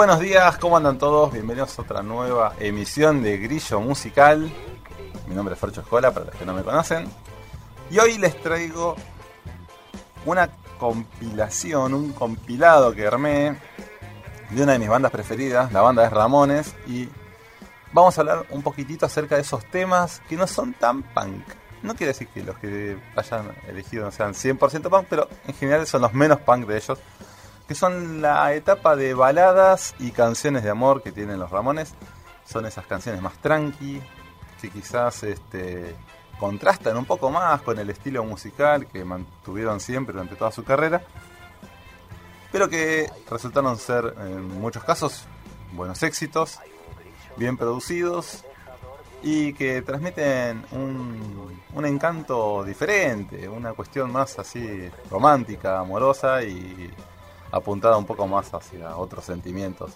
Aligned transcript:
buenos 0.00 0.20
días, 0.20 0.56
¿cómo 0.56 0.78
andan 0.78 0.96
todos? 0.96 1.30
Bienvenidos 1.30 1.78
a 1.78 1.82
otra 1.82 2.02
nueva 2.02 2.54
emisión 2.58 3.22
de 3.22 3.36
Grillo 3.36 3.82
Musical. 3.82 4.50
Mi 5.28 5.34
nombre 5.34 5.52
es 5.52 5.60
Fercho 5.60 5.82
Escola, 5.82 6.10
para 6.10 6.24
los 6.24 6.34
que 6.36 6.46
no 6.46 6.54
me 6.54 6.62
conocen. 6.62 7.06
Y 7.90 7.98
hoy 7.98 8.16
les 8.16 8.40
traigo 8.40 8.96
una 10.24 10.48
compilación, 10.78 11.92
un 11.92 12.14
compilado 12.14 12.94
que 12.94 13.06
armé 13.06 13.58
de 14.48 14.62
una 14.62 14.72
de 14.72 14.78
mis 14.78 14.88
bandas 14.88 15.12
preferidas, 15.12 15.70
la 15.70 15.82
banda 15.82 16.06
es 16.06 16.10
Ramones, 16.10 16.74
y 16.86 17.06
vamos 17.92 18.16
a 18.16 18.22
hablar 18.22 18.46
un 18.48 18.62
poquitito 18.62 19.04
acerca 19.04 19.34
de 19.34 19.42
esos 19.42 19.66
temas 19.66 20.22
que 20.30 20.36
no 20.36 20.46
son 20.46 20.72
tan 20.72 21.02
punk. 21.02 21.44
No 21.82 21.94
quiere 21.94 22.14
decir 22.14 22.28
que 22.28 22.42
los 22.42 22.56
que 22.56 22.96
hayan 23.16 23.54
elegido 23.68 24.06
no 24.06 24.12
sean 24.12 24.32
100% 24.32 24.88
punk, 24.88 25.08
pero 25.10 25.28
en 25.46 25.54
general 25.54 25.86
son 25.86 26.00
los 26.00 26.14
menos 26.14 26.40
punk 26.40 26.66
de 26.66 26.78
ellos 26.78 26.98
que 27.70 27.76
son 27.76 28.20
la 28.20 28.52
etapa 28.52 28.96
de 28.96 29.14
baladas 29.14 29.94
y 30.00 30.10
canciones 30.10 30.64
de 30.64 30.70
amor 30.70 31.04
que 31.04 31.12
tienen 31.12 31.38
los 31.38 31.52
Ramones. 31.52 31.94
Son 32.44 32.66
esas 32.66 32.84
canciones 32.84 33.22
más 33.22 33.38
tranqui, 33.38 34.02
que 34.60 34.70
quizás 34.70 35.22
este, 35.22 35.94
contrastan 36.40 36.96
un 36.96 37.04
poco 37.04 37.30
más 37.30 37.62
con 37.62 37.78
el 37.78 37.88
estilo 37.88 38.24
musical 38.24 38.88
que 38.88 39.04
mantuvieron 39.04 39.78
siempre 39.78 40.14
durante 40.14 40.34
toda 40.34 40.50
su 40.50 40.64
carrera, 40.64 41.00
pero 42.50 42.68
que 42.68 43.08
resultaron 43.30 43.78
ser 43.78 44.16
en 44.18 44.60
muchos 44.60 44.82
casos 44.82 45.26
buenos 45.70 46.02
éxitos, 46.02 46.58
bien 47.36 47.56
producidos 47.56 48.44
y 49.22 49.52
que 49.52 49.80
transmiten 49.82 50.64
un, 50.72 51.62
un 51.72 51.86
encanto 51.86 52.64
diferente, 52.64 53.48
una 53.48 53.74
cuestión 53.74 54.10
más 54.10 54.40
así 54.40 54.90
romántica, 55.08 55.78
amorosa 55.78 56.42
y 56.42 56.90
apuntada 57.52 57.96
un 57.96 58.06
poco 58.06 58.26
más 58.26 58.52
hacia 58.54 58.96
otros 58.96 59.24
sentimientos, 59.24 59.92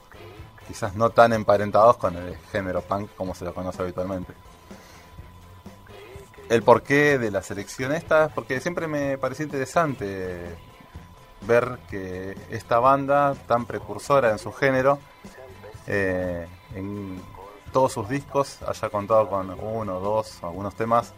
quizás 0.66 0.94
no 0.94 1.10
tan 1.10 1.32
emparentados 1.32 1.96
con 1.96 2.16
el 2.16 2.36
género 2.52 2.82
punk 2.82 3.10
como 3.16 3.34
se 3.34 3.44
lo 3.44 3.54
conoce 3.54 3.82
habitualmente. 3.82 4.32
El 6.48 6.62
porqué 6.62 7.18
de 7.18 7.30
la 7.30 7.42
selección 7.42 7.92
esta, 7.92 8.28
porque 8.28 8.60
siempre 8.60 8.86
me 8.86 9.16
pareció 9.16 9.44
interesante 9.44 10.56
ver 11.46 11.78
que 11.88 12.36
esta 12.50 12.78
banda 12.78 13.34
tan 13.46 13.66
precursora 13.66 14.30
en 14.30 14.38
su 14.38 14.52
género, 14.52 14.98
eh, 15.86 16.46
en 16.74 17.20
todos 17.72 17.92
sus 17.92 18.08
discos 18.08 18.62
haya 18.62 18.88
contado 18.88 19.28
con 19.28 19.50
uno, 19.58 20.00
dos, 20.00 20.42
algunos 20.42 20.74
temas 20.74 21.12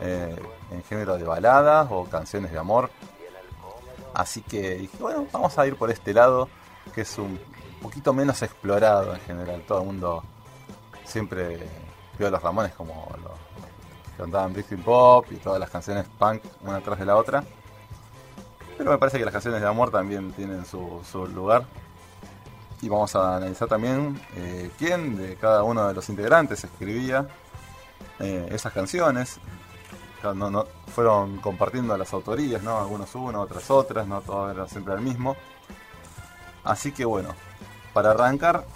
eh, 0.00 0.36
en 0.70 0.82
género 0.84 1.18
de 1.18 1.24
baladas 1.24 1.88
o 1.90 2.04
canciones 2.04 2.52
de 2.52 2.58
amor, 2.58 2.90
Así 4.14 4.42
que 4.42 4.74
dije, 4.76 4.96
bueno, 4.98 5.26
vamos 5.32 5.58
a 5.58 5.66
ir 5.66 5.76
por 5.76 5.90
este 5.90 6.12
lado, 6.12 6.48
que 6.94 7.02
es 7.02 7.18
un 7.18 7.38
poquito 7.82 8.12
menos 8.12 8.42
explorado 8.42 9.14
en 9.14 9.20
general. 9.20 9.62
Todo 9.66 9.80
el 9.80 9.86
mundo 9.86 10.24
siempre 11.04 11.58
vio 12.18 12.28
a 12.28 12.30
los 12.30 12.42
Ramones 12.42 12.72
como 12.72 13.08
los 13.22 13.32
que 14.12 14.22
cantaban 14.22 14.52
Brixton 14.52 14.82
Pop 14.82 15.26
y 15.30 15.36
todas 15.36 15.58
las 15.58 15.70
canciones 15.70 16.06
punk 16.18 16.42
una 16.62 16.76
atrás 16.76 16.98
de 16.98 17.06
la 17.06 17.16
otra. 17.16 17.44
Pero 18.76 18.90
me 18.90 18.98
parece 18.98 19.18
que 19.18 19.24
las 19.24 19.32
canciones 19.32 19.60
de 19.60 19.66
amor 19.66 19.90
también 19.90 20.32
tienen 20.32 20.64
su, 20.64 21.02
su 21.10 21.26
lugar. 21.26 21.64
Y 22.82 22.88
vamos 22.88 23.14
a 23.14 23.36
analizar 23.36 23.68
también 23.68 24.18
eh, 24.36 24.70
quién 24.78 25.16
de 25.18 25.36
cada 25.36 25.62
uno 25.62 25.86
de 25.88 25.92
los 25.92 26.08
integrantes 26.08 26.64
escribía 26.64 27.28
eh, 28.18 28.48
esas 28.50 28.72
canciones, 28.72 29.38
no, 30.22 30.66
fueron 30.94 31.38
compartiendo 31.38 31.96
las 31.96 32.12
autorías, 32.12 32.62
¿no? 32.62 32.78
Algunos 32.78 33.14
uno, 33.14 33.40
otras 33.40 33.70
otras, 33.70 34.06
no 34.06 34.20
todo 34.20 34.50
era 34.50 34.68
siempre 34.68 34.94
el 34.94 35.00
mismo. 35.00 35.36
Así 36.64 36.92
que 36.92 37.04
bueno, 37.04 37.34
para 37.92 38.10
arrancar 38.10 38.66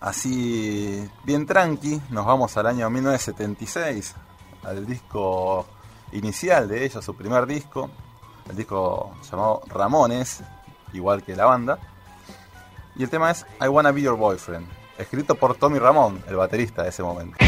así 0.00 1.08
bien 1.24 1.46
tranqui, 1.46 2.00
nos 2.10 2.26
vamos 2.26 2.56
al 2.56 2.66
año 2.66 2.90
1976, 2.90 4.14
al 4.64 4.86
disco 4.86 5.66
inicial 6.12 6.68
de 6.68 6.84
ellos, 6.84 7.04
su 7.04 7.14
primer 7.14 7.46
disco, 7.46 7.90
el 8.48 8.56
disco 8.56 9.12
llamado 9.30 9.62
Ramones, 9.68 10.42
igual 10.92 11.22
que 11.22 11.36
la 11.36 11.46
banda. 11.46 11.78
Y 12.96 13.04
el 13.04 13.10
tema 13.10 13.30
es 13.30 13.46
I 13.60 13.68
Wanna 13.68 13.92
Be 13.92 14.02
Your 14.02 14.16
Boyfriend, 14.16 14.66
escrito 14.98 15.36
por 15.36 15.54
Tommy 15.54 15.78
Ramón, 15.78 16.22
el 16.26 16.36
baterista 16.36 16.82
de 16.82 16.88
ese 16.88 17.02
momento. 17.02 17.38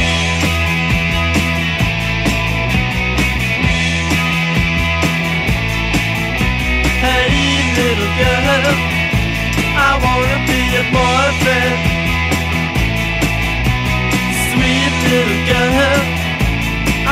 Hey, 7.03 7.35
little 7.77 8.13
girl, 8.21 8.67
I 9.89 9.91
wanna 10.05 10.39
be 10.49 10.59
your 10.75 10.87
boyfriend. 10.97 11.79
Sweet 14.49 14.95
little 15.11 15.43
girl, 15.51 15.99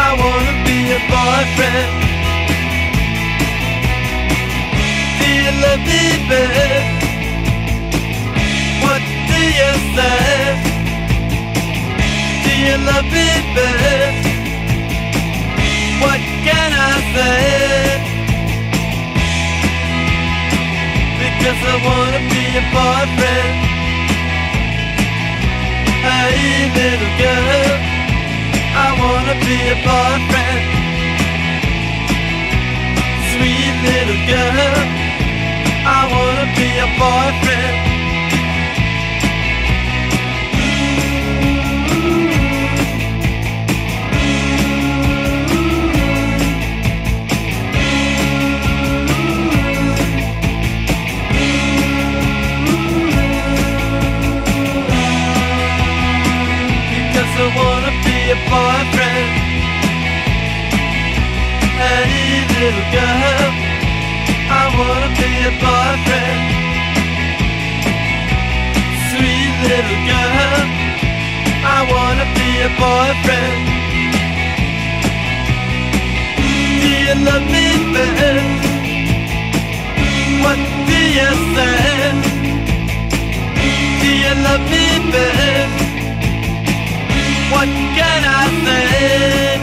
I 0.06 0.08
wanna 0.20 0.54
be 0.66 0.76
your 0.90 1.04
boyfriend. 1.10 2.00
Me, 5.86 6.02
babe? 6.28 6.84
What 8.84 9.02
do 9.28 9.40
you 9.60 9.72
say? 9.94 10.30
Me, 13.12 13.28
babe? 13.54 14.14
What 16.02 16.20
can 16.46 16.70
I 16.72 16.94
say? 17.14 17.59
Because 21.40 21.56
I 21.56 21.76
wanna 21.88 22.20
be 22.28 22.42
your 22.52 22.68
boyfriend. 22.68 23.56
Hey, 26.04 26.68
little 26.76 27.12
girl, 27.16 27.72
I 28.76 28.88
wanna 29.00 29.36
be 29.40 29.56
your 29.64 29.80
boyfriend. 29.88 30.62
Sweet 33.32 33.74
little 33.88 34.20
girl, 34.28 34.84
I 35.88 36.00
wanna 36.12 36.46
be 36.56 36.66
your 36.76 36.92
boyfriend. 37.00 37.89
Your 58.30 58.38
boyfriend. 58.46 59.30
Hey, 61.80 62.46
little 62.54 62.86
girl, 62.94 63.48
I 64.60 64.64
wanna 64.78 65.10
be 65.18 65.28
your 65.44 65.56
boyfriend. 65.64 66.42
Sweet 69.10 69.54
little 69.70 70.00
girl, 70.10 70.62
I 71.74 71.78
wanna 71.92 72.26
be 72.36 72.46
your 72.62 72.74
boyfriend. 72.84 73.62
Do 76.38 76.88
you 77.02 77.14
love 77.26 77.46
me, 77.54 77.66
babe? 77.94 78.62
What 80.44 80.60
do 80.88 80.98
you 81.18 81.30
say? 81.54 81.78
Do 84.02 84.10
you 84.22 84.34
love 84.46 84.64
me, 84.70 84.84
babe? 85.14 85.79
What 87.52 87.68
can 87.98 88.22
I 88.24 88.44
say? 88.64 89.58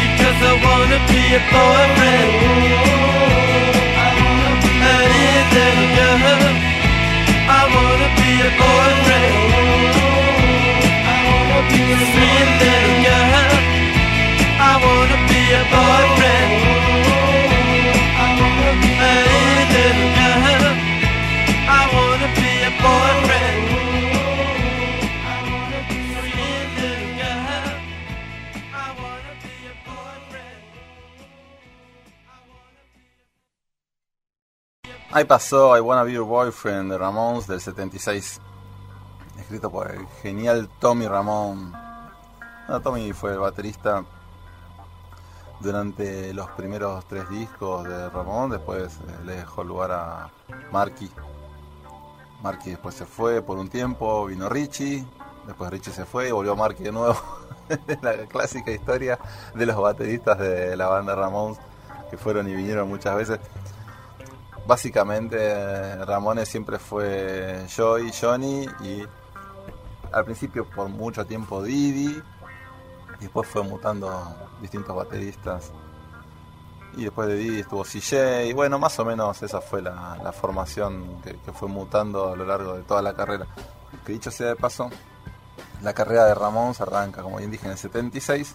Because 0.00 0.40
I 0.50 0.54
wanna 0.64 0.98
be 1.08 1.20
be 1.30 1.36
a 1.36 1.40
boyfriend. 1.52 2.32
Honey, 4.84 5.30
little 5.54 5.88
girl, 5.96 6.44
I 7.58 7.62
wanna 7.74 8.08
be 8.18 8.30
a 8.40 8.50
boyfriend. 8.60 9.50
Ahí 35.20 35.26
pasó 35.26 35.76
I 35.76 35.80
Wanna 35.80 36.04
Be 36.04 36.12
Your 36.12 36.24
Boyfriend 36.24 36.90
de 36.90 36.96
Ramones 36.96 37.46
del 37.46 37.60
76. 37.60 38.40
Escrito 39.38 39.70
por 39.70 39.90
el 39.90 40.06
genial 40.22 40.70
Tommy 40.78 41.06
Ramón. 41.06 41.74
No, 42.66 42.80
Tommy 42.80 43.12
fue 43.12 43.32
el 43.32 43.38
baterista 43.38 44.02
durante 45.60 46.32
los 46.32 46.48
primeros 46.52 47.04
tres 47.04 47.28
discos 47.28 47.84
de 47.84 48.08
Ramón. 48.08 48.48
Después 48.48 48.96
eh, 48.96 49.24
le 49.26 49.36
dejó 49.36 49.62
lugar 49.62 49.92
a 49.92 50.30
Marky. 50.72 51.10
Marky 52.42 52.70
después 52.70 52.94
se 52.94 53.04
fue 53.04 53.42
por 53.42 53.58
un 53.58 53.68
tiempo. 53.68 54.24
Vino 54.24 54.48
Richie. 54.48 55.04
Después 55.46 55.70
Richie 55.70 55.92
se 55.92 56.06
fue 56.06 56.28
y 56.28 56.32
volvió 56.32 56.56
Marky 56.56 56.84
de 56.84 56.92
nuevo. 56.92 57.20
la 58.00 58.24
clásica 58.24 58.70
historia 58.70 59.18
de 59.54 59.66
los 59.66 59.76
bateristas 59.76 60.38
de 60.38 60.74
la 60.78 60.86
banda 60.86 61.14
Ramones 61.14 61.58
que 62.10 62.16
fueron 62.16 62.48
y 62.48 62.54
vinieron 62.54 62.88
muchas 62.88 63.14
veces 63.16 63.38
básicamente 64.70 65.96
Ramones 66.04 66.48
siempre 66.48 66.78
fue 66.78 67.66
Joy, 67.76 68.12
Johnny 68.12 68.68
y 68.80 69.02
al 70.12 70.24
principio 70.24 70.64
por 70.64 70.88
mucho 70.88 71.26
tiempo 71.26 71.60
Didi 71.60 72.06
y 72.06 73.20
después 73.20 73.48
fue 73.48 73.64
mutando 73.64 74.32
distintos 74.60 74.94
bateristas. 74.94 75.72
Y 76.96 77.02
después 77.02 77.26
de 77.26 77.34
Didi 77.34 77.60
estuvo 77.60 77.82
CJ 77.82 78.44
y 78.46 78.52
bueno 78.52 78.78
más 78.78 78.96
o 79.00 79.04
menos 79.04 79.42
esa 79.42 79.60
fue 79.60 79.82
la, 79.82 80.16
la 80.22 80.30
formación 80.30 81.20
que, 81.22 81.34
que 81.34 81.50
fue 81.50 81.66
mutando 81.66 82.32
a 82.32 82.36
lo 82.36 82.44
largo 82.44 82.74
de 82.74 82.82
toda 82.84 83.02
la 83.02 83.12
carrera. 83.12 83.48
Que 84.06 84.12
dicho 84.12 84.30
sea 84.30 84.50
de 84.50 84.56
paso 84.56 84.88
la 85.82 85.92
carrera 85.94 86.26
de 86.26 86.34
Ramón 86.36 86.74
se 86.74 86.84
arranca 86.84 87.22
como 87.22 87.38
bien 87.38 87.50
dije 87.50 87.66
en 87.66 87.72
el 87.72 87.78
76 87.78 88.54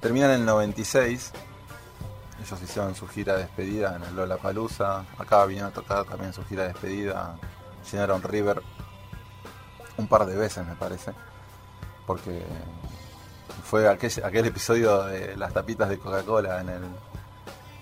termina 0.00 0.26
en 0.26 0.42
el 0.42 0.46
96 0.46 1.32
ellos 2.42 2.62
hicieron 2.62 2.94
su 2.94 3.06
gira 3.06 3.34
de 3.34 3.42
despedida 3.42 3.96
en 3.96 4.02
el 4.02 4.16
Lollapalooza. 4.16 5.04
Acá 5.18 5.44
vinieron 5.44 5.70
a 5.70 5.74
tocar 5.74 6.04
también 6.04 6.32
su 6.32 6.44
gira 6.44 6.62
de 6.62 6.68
despedida. 6.68 7.36
Llenaron 7.90 8.22
River 8.22 8.62
un 9.96 10.06
par 10.06 10.26
de 10.26 10.36
veces, 10.36 10.66
me 10.66 10.74
parece. 10.74 11.12
Porque 12.06 12.42
fue 13.64 13.88
aquel, 13.88 14.10
aquel 14.24 14.46
episodio 14.46 15.04
de 15.04 15.36
las 15.36 15.52
tapitas 15.52 15.88
de 15.88 15.98
Coca-Cola 15.98 16.60
en, 16.60 16.68
el, 16.70 16.82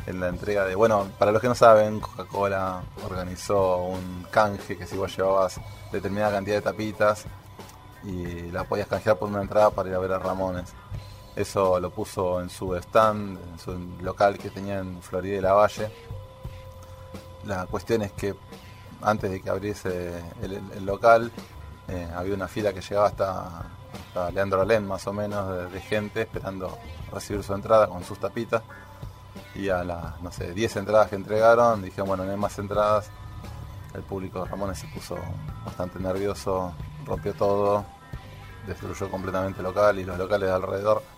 en 0.06 0.20
la 0.20 0.28
entrega 0.28 0.64
de... 0.64 0.74
Bueno, 0.74 1.08
para 1.18 1.32
los 1.32 1.40
que 1.40 1.48
no 1.48 1.54
saben, 1.54 2.00
Coca-Cola 2.00 2.82
organizó 3.04 3.84
un 3.84 4.26
canje 4.30 4.76
que 4.76 4.86
si 4.86 4.96
vos 4.96 5.16
llevabas 5.16 5.60
determinada 5.92 6.32
cantidad 6.32 6.56
de 6.56 6.62
tapitas 6.62 7.24
y 8.04 8.50
la 8.50 8.64
podías 8.64 8.88
canjear 8.88 9.16
por 9.16 9.28
una 9.28 9.42
entrada 9.42 9.70
para 9.70 9.88
ir 9.88 9.94
a 9.94 9.98
ver 9.98 10.12
a 10.12 10.18
Ramones. 10.18 10.72
Eso 11.38 11.78
lo 11.78 11.90
puso 11.90 12.40
en 12.40 12.50
su 12.50 12.74
stand, 12.74 13.38
en 13.38 13.58
su 13.60 14.02
local 14.02 14.36
que 14.36 14.50
tenía 14.50 14.80
en 14.80 15.00
Florida 15.00 15.36
de 15.36 15.42
la 15.42 15.52
Valle. 15.52 15.88
La 17.44 17.64
cuestión 17.66 18.02
es 18.02 18.10
que 18.10 18.34
antes 19.00 19.30
de 19.30 19.40
que 19.40 19.48
abriese 19.48 20.20
el, 20.42 20.84
local, 20.84 21.30
eh, 21.86 22.08
había 22.12 22.34
una 22.34 22.48
fila 22.48 22.72
que 22.72 22.80
llegaba 22.80 23.06
hasta, 23.06 24.30
Leandro 24.32 24.62
Alén, 24.62 24.84
más 24.84 25.06
o 25.06 25.12
menos, 25.12 25.70
de, 25.70 25.80
gente 25.80 26.22
esperando 26.22 26.76
recibir 27.12 27.44
su 27.44 27.54
entrada 27.54 27.86
con 27.86 28.02
sus 28.02 28.18
tapitas. 28.18 28.64
Y 29.54 29.68
a 29.68 29.84
las, 29.84 30.20
no 30.20 30.32
sé, 30.32 30.52
10 30.52 30.74
entradas 30.74 31.08
que 31.08 31.14
entregaron, 31.14 31.82
dijeron, 31.82 32.08
bueno, 32.08 32.24
no 32.24 32.32
hay 32.32 32.36
más 32.36 32.58
entradas. 32.58 33.12
El 33.94 34.02
público 34.02 34.42
de 34.42 34.50
Ramones 34.50 34.80
se 34.80 34.88
puso 34.88 35.16
bastante 35.64 36.00
nervioso, 36.00 36.74
rompió 37.06 37.32
todo, 37.32 37.84
destruyó 38.66 39.08
completamente 39.08 39.60
el 39.60 39.66
local 39.66 40.00
y 40.00 40.04
los 40.04 40.18
locales 40.18 40.48
de 40.48 40.54
alrededor. 40.56 41.17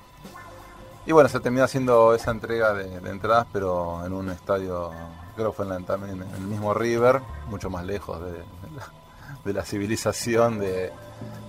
Y 1.11 1.13
bueno, 1.13 1.29
se 1.29 1.41
terminó 1.41 1.65
haciendo 1.65 2.15
esa 2.15 2.31
entrega 2.31 2.73
de, 2.73 3.11
entradas, 3.11 3.45
pero 3.53 4.07
en 4.07 4.13
un 4.13 4.31
estadio, 4.31 4.93
creo 5.35 5.51
que 5.51 5.57
fue 5.57 5.65
en, 5.65 5.71
la- 5.73 5.81
también 5.81 6.23
el 6.23 6.41
mismo 6.43 6.73
River, 6.73 7.21
mucho 7.49 7.69
más 7.69 7.85
lejos 7.85 8.21
de, 8.25 8.31
de 9.45 9.53
la, 9.53 9.63
de 9.63 9.67
civilización 9.67 10.61
de- 10.61 10.93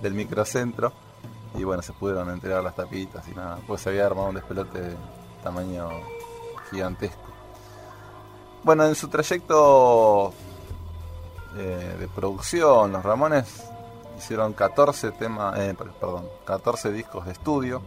del 0.02 0.14
microcentro. 0.14 0.92
Y 1.54 1.62
bueno, 1.62 1.80
se 1.80 1.92
pudieron 1.92 2.28
entregar 2.30 2.64
las 2.64 2.74
tapitas 2.74 3.28
y 3.28 3.36
nada, 3.36 3.60
pues 3.64 3.82
se 3.82 3.90
había 3.90 4.04
armado 4.04 4.30
un 4.30 4.34
despelote 4.34 4.80
de 4.80 4.96
tamaño 5.44 5.90
gigantesco. 6.72 7.22
Bueno, 8.64 8.84
en 8.86 8.96
su 8.96 9.06
trayecto 9.06 10.32
eh, 11.56 11.96
de 12.00 12.08
producción, 12.08 12.90
los 12.90 13.04
Ramones 13.04 13.62
hicieron 14.18 14.54
14 14.54 15.12
temas, 15.12 15.56
eh, 15.60 15.76
perdón, 16.00 16.26
14 16.46 16.90
discos 16.90 17.26
de 17.26 17.30
estudio. 17.30 17.80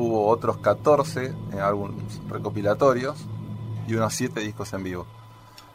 Hubo 0.00 0.28
otros 0.28 0.56
14 0.56 1.26
eh, 1.26 1.60
álbumes 1.60 2.26
recopilatorios 2.26 3.18
y 3.86 3.94
unos 3.94 4.14
7 4.14 4.40
discos 4.40 4.72
en 4.72 4.82
vivo. 4.82 5.06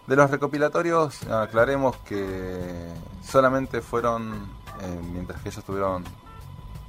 De 0.07 0.15
los 0.15 0.31
recopilatorios, 0.31 1.21
aclaremos 1.27 1.95
que 1.97 2.91
solamente 3.23 3.81
fueron, 3.81 4.49
eh, 4.81 4.99
mientras 5.13 5.43
que 5.43 5.49
ellos 5.49 5.59
estuvieron 5.59 6.03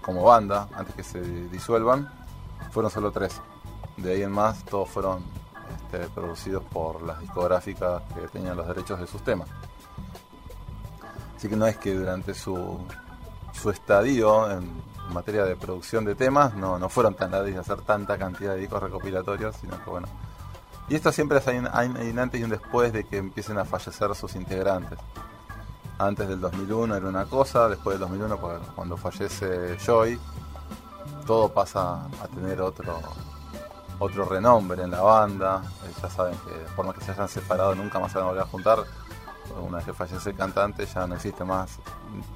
como 0.00 0.22
banda, 0.22 0.66
antes 0.74 0.94
que 0.94 1.02
se 1.02 1.20
disuelvan, 1.48 2.10
fueron 2.70 2.90
solo 2.90 3.12
3. 3.12 3.38
De 3.98 4.14
ahí 4.14 4.22
en 4.22 4.32
más, 4.32 4.64
todos 4.64 4.88
fueron 4.88 5.22
este, 5.74 6.08
producidos 6.08 6.64
por 6.64 7.02
las 7.02 7.20
discográficas 7.20 8.02
que 8.14 8.28
tenían 8.28 8.56
los 8.56 8.66
derechos 8.66 8.98
de 8.98 9.06
sus 9.06 9.22
temas. 9.22 9.50
Así 11.36 11.50
que 11.50 11.56
no 11.56 11.66
es 11.66 11.76
que 11.76 11.92
durante 11.92 12.32
su, 12.32 12.78
su 13.52 13.68
estadio 13.68 14.50
en 14.50 14.95
materia 15.12 15.44
de 15.44 15.56
producción 15.56 16.04
de 16.04 16.14
temas 16.14 16.54
no, 16.54 16.78
no 16.78 16.88
fueron 16.88 17.14
tan 17.14 17.30
ladrillos 17.30 17.66
de 17.66 17.72
hacer 17.72 17.84
tanta 17.84 18.16
cantidad 18.18 18.54
de 18.54 18.60
discos 18.60 18.82
recopilatorios, 18.82 19.56
sino 19.56 19.82
que 19.82 19.90
bueno. 19.90 20.08
Y 20.88 20.94
esto 20.94 21.10
siempre 21.12 21.38
es 21.38 21.48
hay 21.48 21.58
un, 21.58 22.18
antes 22.18 22.40
y 22.40 22.44
un 22.44 22.50
después 22.50 22.92
de 22.92 23.04
que 23.04 23.16
empiecen 23.18 23.58
a 23.58 23.64
fallecer 23.64 24.14
sus 24.14 24.34
integrantes. 24.36 24.98
Antes 25.98 26.28
del 26.28 26.40
2001 26.40 26.94
era 26.96 27.08
una 27.08 27.24
cosa, 27.24 27.68
después 27.68 27.94
del 27.98 28.08
2001 28.08 28.36
cu- 28.38 28.50
cuando 28.74 28.96
fallece 28.96 29.76
Joy, 29.78 30.18
todo 31.26 31.48
pasa 31.52 32.04
a 32.22 32.28
tener 32.34 32.60
otro 32.60 33.00
otro 33.98 34.26
renombre 34.26 34.82
en 34.82 34.90
la 34.90 35.00
banda. 35.00 35.62
Eh, 35.84 35.92
ya 36.02 36.10
saben 36.10 36.34
que 36.46 36.52
por 36.76 36.84
más 36.86 36.94
que 36.96 37.04
se 37.04 37.12
hayan 37.12 37.28
separado 37.28 37.74
nunca 37.74 37.98
más 37.98 38.12
se 38.12 38.18
van 38.18 38.26
a 38.26 38.28
volver 38.30 38.42
a 38.44 38.46
juntar. 38.46 38.78
Una 39.60 39.78
vez 39.78 39.86
que 39.86 39.92
fallece 39.94 40.30
el 40.30 40.36
cantante 40.36 40.86
ya 40.86 41.06
no 41.06 41.14
existe 41.14 41.44
más 41.44 41.78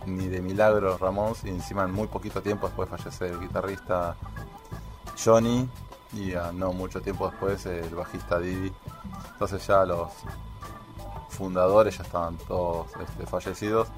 ni 0.07 0.29
de 0.29 0.41
milagro 0.41 0.97
Ramón 0.99 1.35
y 1.45 1.49
encima 1.51 1.85
en 1.85 1.93
muy 1.93 2.09
poquito 2.09 2.43
tiempo 2.43 2.67
después 2.67 2.89
fallece 2.89 3.29
el 3.29 3.41
guitarrista 3.41 4.17
Johnny 5.23 5.69
y 6.13 6.33
no 6.55 6.73
mucho 6.73 7.01
tiempo 7.01 7.29
después 7.29 7.65
el 7.67 7.95
bajista 7.95 8.39
Didi. 8.39 8.73
Entonces 9.33 9.67
ya 9.67 9.85
los 9.85 10.11
fundadores 11.29 11.97
ya 11.97 12.03
estaban 12.03 12.37
todos 12.37 12.89
este, 13.01 13.27
fallecidos. 13.27 13.89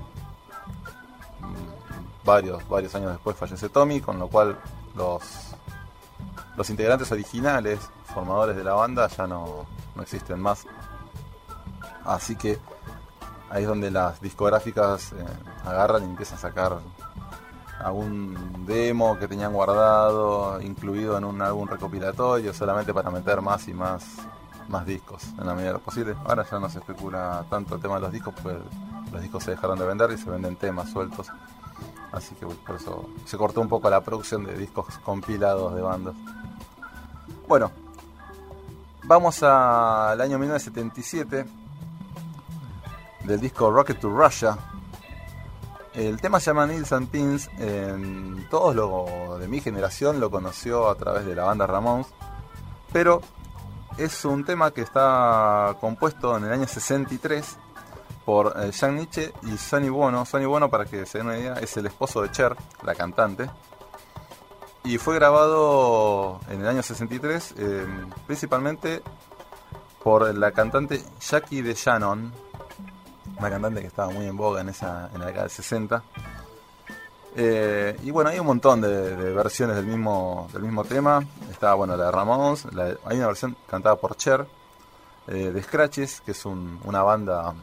Mm, 1.40 2.24
Varios, 2.24 2.68
varios 2.68 2.94
años 2.94 3.10
después 3.10 3.36
fallece 3.36 3.68
Tommy, 3.68 4.00
con 4.00 4.18
lo 4.20 4.28
cual 4.28 4.56
los, 4.94 5.22
los 6.56 6.70
integrantes 6.70 7.10
originales, 7.10 7.80
formadores 8.14 8.54
de 8.54 8.62
la 8.62 8.74
banda, 8.74 9.08
ya 9.08 9.26
no, 9.26 9.66
no 9.96 10.02
existen 10.02 10.38
más. 10.40 10.64
Así 12.04 12.36
que 12.36 12.60
ahí 13.52 13.62
es 13.62 13.68
donde 13.68 13.90
las 13.90 14.20
discográficas 14.20 15.12
eh, 15.12 15.24
agarran 15.64 16.02
y 16.02 16.06
empiezan 16.06 16.38
a 16.38 16.40
sacar 16.40 16.78
algún 17.78 18.64
demo 18.66 19.18
que 19.18 19.28
tenían 19.28 19.52
guardado, 19.52 20.60
incluido 20.62 21.18
en 21.18 21.24
un 21.24 21.42
álbum 21.42 21.68
recopilatorio, 21.68 22.54
solamente 22.54 22.94
para 22.94 23.10
meter 23.10 23.42
más 23.42 23.68
y 23.68 23.74
más, 23.74 24.04
más 24.68 24.86
discos 24.86 25.24
en 25.38 25.46
la 25.46 25.52
medida 25.52 25.68
de 25.68 25.74
lo 25.74 25.80
posible. 25.80 26.16
Ahora 26.24 26.46
ya 26.50 26.58
no 26.58 26.70
se 26.70 26.78
especula 26.78 27.44
tanto 27.50 27.74
el 27.74 27.82
tema 27.82 27.96
de 27.96 28.00
los 28.00 28.12
discos, 28.12 28.32
porque 28.42 28.58
los 29.12 29.20
discos 29.20 29.44
se 29.44 29.50
dejaron 29.50 29.78
de 29.78 29.84
vender 29.84 30.10
y 30.12 30.16
se 30.16 30.30
venden 30.30 30.56
temas 30.56 30.90
sueltos. 30.90 31.28
Así 32.10 32.34
que 32.36 32.46
por 32.46 32.76
eso 32.76 33.10
se 33.26 33.36
cortó 33.36 33.60
un 33.60 33.68
poco 33.68 33.90
la 33.90 34.00
producción 34.00 34.44
de 34.44 34.56
discos 34.56 34.86
compilados 35.04 35.74
de 35.74 35.82
bandas. 35.82 36.14
Bueno, 37.46 37.70
vamos 39.04 39.42
al 39.42 40.18
año 40.20 40.38
1977 40.38 41.61
del 43.24 43.40
disco 43.40 43.70
Rocket 43.70 44.00
to 44.00 44.08
Russia. 44.08 44.56
El 45.94 46.20
tema 46.20 46.40
se 46.40 46.46
llama 46.46 46.66
Needles 46.66 46.92
and 46.92 47.08
Pins. 47.08 47.50
En 47.58 48.46
todos 48.50 48.74
lo 48.74 49.38
de 49.38 49.48
mi 49.48 49.60
generación 49.60 50.20
lo 50.20 50.30
conoció 50.30 50.88
a 50.88 50.94
través 50.94 51.26
de 51.26 51.34
la 51.34 51.44
banda 51.44 51.66
Ramones. 51.66 52.06
Pero 52.92 53.20
es 53.98 54.24
un 54.24 54.44
tema 54.44 54.70
que 54.70 54.82
está 54.82 55.76
compuesto 55.80 56.36
en 56.36 56.44
el 56.44 56.52
año 56.52 56.66
63 56.66 57.58
por 58.24 58.54
eh, 58.56 58.70
Jean 58.72 58.96
Nietzsche 58.96 59.32
y 59.42 59.56
Sonny 59.56 59.88
Bono. 59.88 60.24
Sonny 60.24 60.46
Bono, 60.46 60.70
para 60.70 60.86
que 60.86 61.04
se 61.06 61.18
den 61.18 61.26
una 61.26 61.38
idea, 61.38 61.54
es 61.54 61.76
el 61.76 61.86
esposo 61.86 62.22
de 62.22 62.30
Cher, 62.30 62.56
la 62.84 62.94
cantante. 62.94 63.50
Y 64.84 64.98
fue 64.98 65.14
grabado 65.14 66.40
en 66.48 66.60
el 66.60 66.68
año 66.68 66.82
63 66.82 67.54
eh, 67.56 67.86
principalmente 68.26 69.02
por 70.02 70.34
la 70.36 70.50
cantante 70.50 71.00
Jackie 71.20 71.62
de 71.62 71.74
Shannon, 71.74 72.32
una 73.42 73.50
cantante 73.50 73.80
que 73.80 73.86
estaba 73.88 74.10
muy 74.10 74.26
en 74.26 74.36
boga 74.36 74.60
en, 74.60 74.68
esa, 74.68 75.10
en 75.12 75.20
la 75.20 75.26
década 75.26 75.42
del 75.44 75.50
60. 75.50 76.02
Eh, 77.34 77.96
y 78.02 78.10
bueno, 78.10 78.30
hay 78.30 78.38
un 78.38 78.46
montón 78.46 78.80
de, 78.80 79.14
versiones 79.32 79.76
del 79.76 79.86
mismo, 79.86 80.48
del 80.52 80.62
mismo 80.62 80.84
tema. 80.84 81.24
Está 81.50 81.74
bueno 81.74 81.96
la 81.96 82.06
de 82.06 82.10
Ramones, 82.12 82.66
hay 83.04 83.16
una 83.16 83.26
versión 83.26 83.56
cantada 83.68 83.96
por 83.96 84.16
Cher, 84.16 84.46
eh, 85.28 85.50
de 85.52 85.62
Scratches, 85.62 86.20
que 86.20 86.32
es 86.32 86.44
un- 86.44 86.78
una 86.84 87.02
banda 87.02 87.54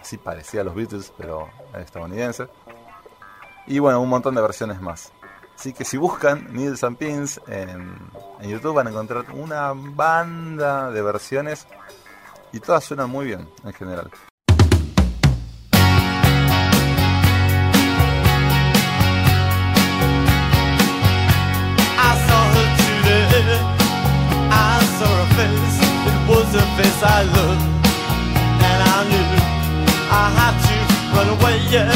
así 0.00 0.18
parecida 0.18 0.60
a 0.62 0.64
los 0.64 0.74
Beatles, 0.74 1.12
pero 1.16 1.48
estadounidense. 1.74 2.48
Y 3.66 3.78
bueno, 3.80 4.00
un 4.00 4.08
montón 4.08 4.34
de 4.34 4.40
versiones 4.42 4.80
más. 4.80 5.12
Así 5.56 5.72
que 5.72 5.84
si 5.84 5.96
buscan 5.96 6.52
Needles 6.52 6.82
and 6.82 6.96
Pins 6.96 7.40
en, 7.46 7.94
en 8.40 8.50
YouTube 8.50 8.74
van 8.74 8.86
a 8.88 8.90
encontrar 8.90 9.26
una 9.32 9.72
banda 9.74 10.90
de 10.90 11.02
versiones 11.02 11.66
y 12.52 12.58
todas 12.60 12.82
suenan 12.84 13.10
muy 13.10 13.26
bien 13.26 13.48
en 13.64 13.72
general. 13.72 14.10
The 26.52 26.60
face 26.76 27.02
I 27.02 27.22
loved. 27.36 27.64
And 28.68 28.80
I 28.94 28.98
knew 29.10 29.28
I 30.20 30.24
had 30.38 30.54
to 30.66 30.76
run 31.14 31.28
away, 31.36 31.56
yeah. 31.72 31.88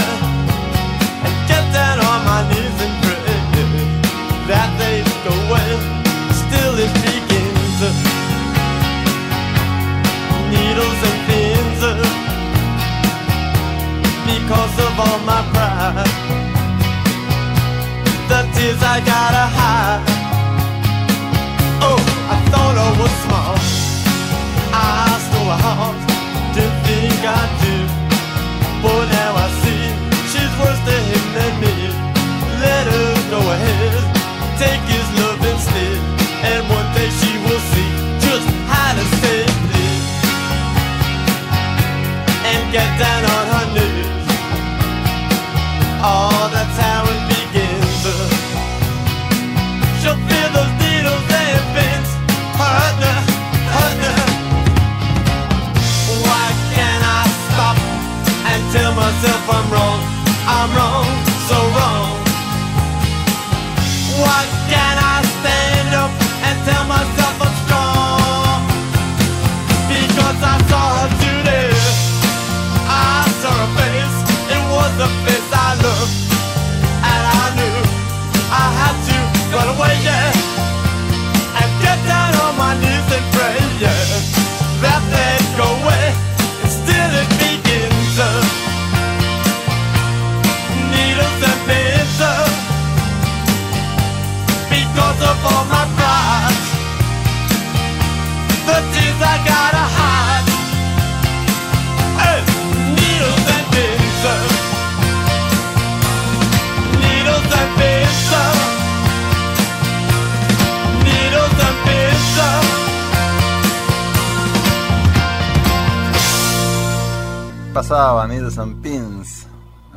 And 1.27 1.37
get 1.47 1.65
down 1.77 2.01
on 2.01 2.19
my 2.25 2.41
knees 2.49 2.79
and 2.85 2.95
pray 3.05 3.21
that 4.49 4.69
they'd 4.81 5.05
go 5.27 5.33
away. 5.45 5.71
Still 6.43 6.75
it 6.85 6.93
begins. 7.05 7.81
Needles 10.53 11.01
and 11.09 11.19
pins. 11.29 11.83
Because 14.25 14.75
of 14.87 14.93
all 15.05 15.19
my 15.29 15.43
pride 15.53 16.27
the 18.29 18.43
tears 18.55 18.83
I 18.83 19.01
gotta 19.01 19.47
hide. 19.57 20.16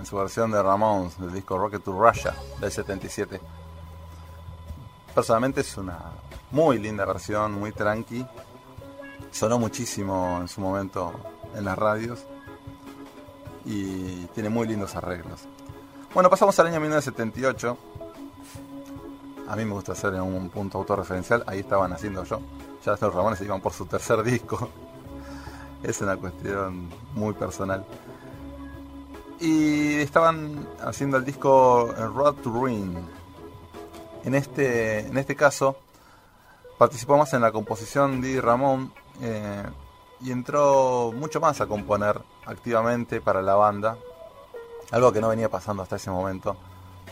Su 0.10 0.16
versión 0.16 0.50
de 0.50 0.64
Ramones 0.64 1.20
del 1.20 1.32
disco 1.32 1.56
Rocket 1.56 1.84
to 1.84 1.92
Russia 1.92 2.34
del 2.60 2.72
77. 2.72 3.40
Personalmente 5.14 5.62
es 5.62 5.78
una 5.78 6.00
muy 6.50 6.80
linda 6.80 7.06
versión, 7.06 7.54
muy 7.54 7.72
tranqui. 7.72 8.26
Sonó 9.30 9.60
muchísimo 9.60 10.40
en 10.42 10.48
su 10.48 10.62
momento 10.62 11.14
en 11.56 11.64
las 11.64 11.78
radios 11.78 12.26
y 13.66 14.26
tiene 14.34 14.50
muy 14.50 14.68
lindos 14.68 14.96
arreglos. 14.96 15.42
Bueno, 16.12 16.28
pasamos 16.28 16.58
al 16.60 16.68
año 16.68 16.80
1978. 16.80 17.78
A 19.48 19.56
mí 19.56 19.64
me 19.64 19.74
gusta 19.74 19.92
hacer 19.92 20.14
un 20.16 20.50
punto 20.50 20.80
autorreferencial, 20.80 21.44
ahí 21.46 21.60
estaban 21.60 21.94
haciendo 21.94 22.24
yo. 22.24 22.40
Ya 22.84 22.94
los 23.00 23.14
Ramones 23.14 23.42
iban 23.42 23.62
por 23.62 23.74
su 23.74 23.86
tercer 23.86 24.24
disco. 24.24 24.70
Es 25.84 26.02
una 26.02 26.18
cuestión 26.18 26.90
muy 27.14 27.34
personal. 27.36 27.86
Y 29.40 29.96
estaban 30.00 30.68
haciendo 30.82 31.18
el 31.18 31.26
disco 31.26 31.94
Road 31.98 32.36
to 32.36 32.50
Ruin. 32.50 32.98
En 34.26 34.36
este, 34.36 35.00
en 35.00 35.18
este 35.18 35.36
caso, 35.36 35.78
participó 36.78 37.18
más 37.18 37.34
en 37.34 37.42
la 37.42 37.52
composición 37.52 38.22
de 38.22 38.42
Ramón 38.42 38.94
eh, 39.22 39.64
y 40.22 40.32
entró 40.32 41.14
mucho 41.16 41.40
más 41.40 41.62
a 41.62 41.68
componer 41.68 42.20
activamente 42.46 43.22
para 43.22 43.42
la 43.42 43.56
banda. 43.56 43.98
Algo 44.92 45.14
que 45.14 45.22
no 45.22 45.30
venía 45.30 45.50
pasando 45.50 45.84
hasta 45.84 45.96
ese 45.96 46.12
momento. 46.12 46.58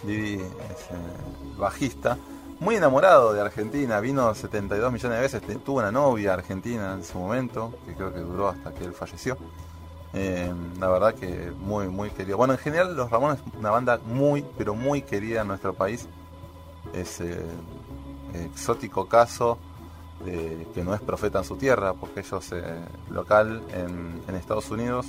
Didi 0.03 0.35
es 0.35 0.41
eh, 0.41 1.57
bajista, 1.57 2.17
muy 2.59 2.75
enamorado 2.75 3.33
de 3.33 3.41
Argentina, 3.41 3.99
vino 3.99 4.33
72 4.33 4.91
millones 4.91 5.17
de 5.17 5.21
veces, 5.21 5.63
tuvo 5.63 5.77
una 5.77 5.91
novia 5.91 6.33
argentina 6.33 6.93
en 6.93 7.03
su 7.03 7.19
momento, 7.19 7.73
que 7.85 7.93
creo 7.93 8.11
que 8.11 8.19
duró 8.19 8.49
hasta 8.49 8.73
que 8.73 8.83
él 8.83 8.93
falleció. 8.93 9.37
Eh, 10.19 10.51
la 10.79 10.87
verdad 10.89 11.13
que 11.13 11.51
muy, 11.59 11.87
muy 11.89 12.09
querido. 12.09 12.37
Bueno, 12.37 12.53
en 12.53 12.59
general 12.59 12.95
los 12.95 13.11
Ramones 13.11 13.39
es 13.39 13.53
una 13.53 13.69
banda 13.69 13.99
muy, 14.03 14.43
pero 14.57 14.73
muy 14.73 15.03
querida 15.03 15.41
en 15.41 15.47
nuestro 15.47 15.75
país. 15.75 16.07
Es 16.91 17.21
eh, 17.21 17.45
exótico 18.33 19.07
caso 19.07 19.59
que 20.73 20.83
no 20.83 20.95
es 20.95 21.01
profeta 21.01 21.37
en 21.37 21.45
su 21.45 21.57
tierra, 21.57 21.93
porque 21.93 22.21
ellos 22.21 22.51
eh, 22.51 22.79
local 23.11 23.61
en, 23.71 24.35
Estados 24.35 24.71
Unidos 24.71 25.05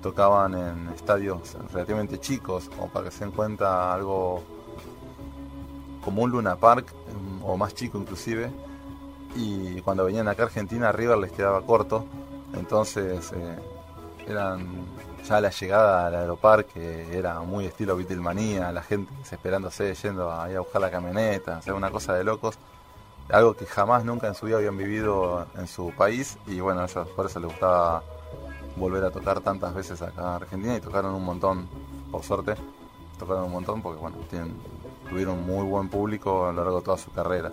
tocaban 0.00 0.54
en 0.54 0.88
estadios 0.94 1.56
relativamente 1.72 2.20
chicos, 2.20 2.68
como 2.68 2.88
para 2.88 3.06
que 3.06 3.10
se 3.10 3.24
den 3.24 3.32
cuenta 3.32 3.92
algo 3.92 4.44
como 6.04 6.22
un 6.22 6.30
Luna 6.30 6.54
Park, 6.54 6.86
mm, 6.92 7.44
o 7.44 7.56
más 7.56 7.74
chico 7.74 7.98
inclusive, 7.98 8.52
y 9.34 9.80
cuando 9.80 10.04
venían 10.04 10.28
acá 10.28 10.44
a 10.44 10.46
Argentina 10.46 10.92
River 10.92 11.18
les 11.18 11.32
quedaba 11.32 11.60
corto, 11.62 12.06
entonces 12.54 13.32
eran 14.26 14.86
ya 15.26 15.40
la 15.40 15.50
llegada 15.50 16.06
al 16.06 16.14
aeroparque 16.14 17.16
era 17.16 17.40
muy 17.40 17.66
estilo 17.66 17.96
Beatlemanía, 17.96 18.72
la 18.72 18.82
gente 18.82 19.12
desesperándose, 19.18 19.94
yendo 19.94 20.32
ahí 20.32 20.54
a 20.54 20.60
buscar 20.60 20.80
la 20.80 20.90
camioneta, 20.90 21.58
o 21.58 21.62
sea, 21.62 21.74
una 21.74 21.90
cosa 21.90 22.14
de 22.14 22.24
locos, 22.24 22.58
algo 23.30 23.54
que 23.54 23.66
jamás 23.66 24.04
nunca 24.04 24.28
en 24.28 24.34
su 24.34 24.46
vida 24.46 24.56
habían 24.56 24.76
vivido 24.76 25.46
en 25.56 25.66
su 25.66 25.92
país, 25.92 26.38
y 26.46 26.60
bueno, 26.60 26.80
a 26.80 26.84
ellos 26.84 27.08
por 27.08 27.26
eso 27.26 27.38
les 27.38 27.50
gustaba 27.50 28.02
volver 28.76 29.04
a 29.04 29.10
tocar 29.10 29.40
tantas 29.40 29.74
veces 29.74 30.00
acá 30.00 30.20
en 30.20 30.26
Argentina 30.26 30.76
y 30.76 30.80
tocaron 30.80 31.14
un 31.14 31.24
montón 31.24 31.68
por 32.10 32.22
suerte, 32.22 32.54
tocaron 33.18 33.44
un 33.44 33.52
montón 33.52 33.82
porque 33.82 34.00
bueno, 34.00 34.16
tienen, 34.28 34.56
tuvieron 35.08 35.44
muy 35.46 35.64
buen 35.64 35.88
público 35.88 36.46
a 36.46 36.52
lo 36.52 36.64
largo 36.64 36.78
de 36.78 36.84
toda 36.84 36.96
su 36.96 37.12
carrera. 37.12 37.52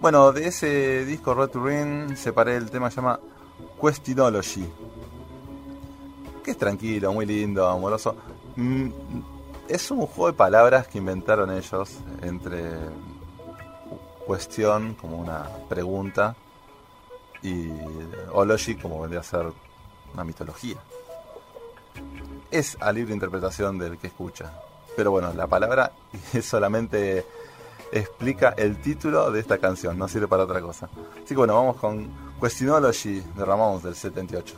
Bueno, 0.00 0.32
de 0.32 0.48
ese 0.48 1.04
disco 1.04 1.34
Red 1.34 1.50
to 1.50 1.62
Ring 1.62 2.16
separé 2.16 2.56
el 2.56 2.70
tema 2.70 2.88
que 2.88 2.94
se 2.94 3.00
llama 3.02 3.20
Questionology. 3.80 4.66
Que 6.44 6.50
es 6.50 6.58
tranquilo, 6.58 7.12
muy 7.12 7.26
lindo, 7.26 7.66
amoroso. 7.68 8.14
Mm, 8.56 8.88
es 9.68 9.90
un 9.90 10.06
juego 10.06 10.26
de 10.28 10.32
palabras 10.32 10.88
que 10.88 10.98
inventaron 10.98 11.50
ellos 11.50 11.98
entre 12.22 12.72
cuestión 14.26 14.94
como 14.94 15.16
una 15.16 15.48
pregunta 15.68 16.36
y 17.42 17.68
ology 18.32 18.76
como 18.76 19.00
vendría 19.00 19.20
a 19.20 19.24
ser 19.24 19.46
una 20.12 20.24
mitología. 20.24 20.76
Es 22.50 22.76
a 22.80 22.92
libre 22.92 23.14
interpretación 23.14 23.78
del 23.78 23.98
que 23.98 24.08
escucha. 24.08 24.52
Pero 24.96 25.10
bueno, 25.10 25.32
la 25.34 25.46
palabra 25.46 25.92
solamente 26.42 27.24
explica 27.92 28.54
el 28.56 28.80
título 28.80 29.30
de 29.30 29.40
esta 29.40 29.58
canción, 29.58 29.98
no 29.98 30.08
sirve 30.08 30.28
para 30.28 30.44
otra 30.44 30.60
cosa. 30.60 30.88
Así 31.16 31.28
que 31.28 31.36
bueno, 31.36 31.54
vamos 31.54 31.76
con 31.76 32.29
Questionology 32.40 33.22
de 33.36 33.44
Ramones 33.44 33.82
del 33.82 33.94
78. 33.94 34.56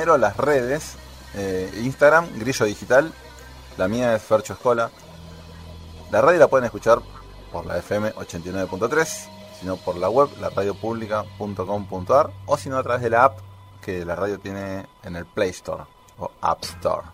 Primero 0.00 0.16
las 0.16 0.38
redes. 0.38 0.96
eh, 1.34 1.70
Instagram, 1.84 2.26
Grillo 2.38 2.64
Digital. 2.64 3.12
La 3.76 3.86
mía 3.86 4.14
es 4.14 4.22
Fercho 4.22 4.54
Escola. 4.54 4.90
La 6.10 6.22
radio 6.22 6.38
la 6.38 6.48
pueden 6.48 6.64
escuchar 6.64 7.00
por 7.52 7.66
la 7.66 7.76
FM 7.76 8.14
89.3, 8.14 9.28
sino 9.60 9.76
por 9.76 9.96
la 9.96 10.08
web, 10.08 10.30
la 10.40 10.48
radiopublica.com.ar 10.48 12.30
o 12.46 12.56
si 12.56 12.70
no 12.70 12.78
a 12.78 12.82
través 12.82 13.02
de 13.02 13.10
la 13.10 13.24
app 13.24 13.40
que 13.82 14.06
la 14.06 14.16
radio 14.16 14.40
tiene 14.40 14.86
en 15.02 15.16
el 15.16 15.26
Play 15.26 15.50
Store 15.50 15.84
o 16.18 16.30
App 16.40 16.64
Store. 16.64 17.06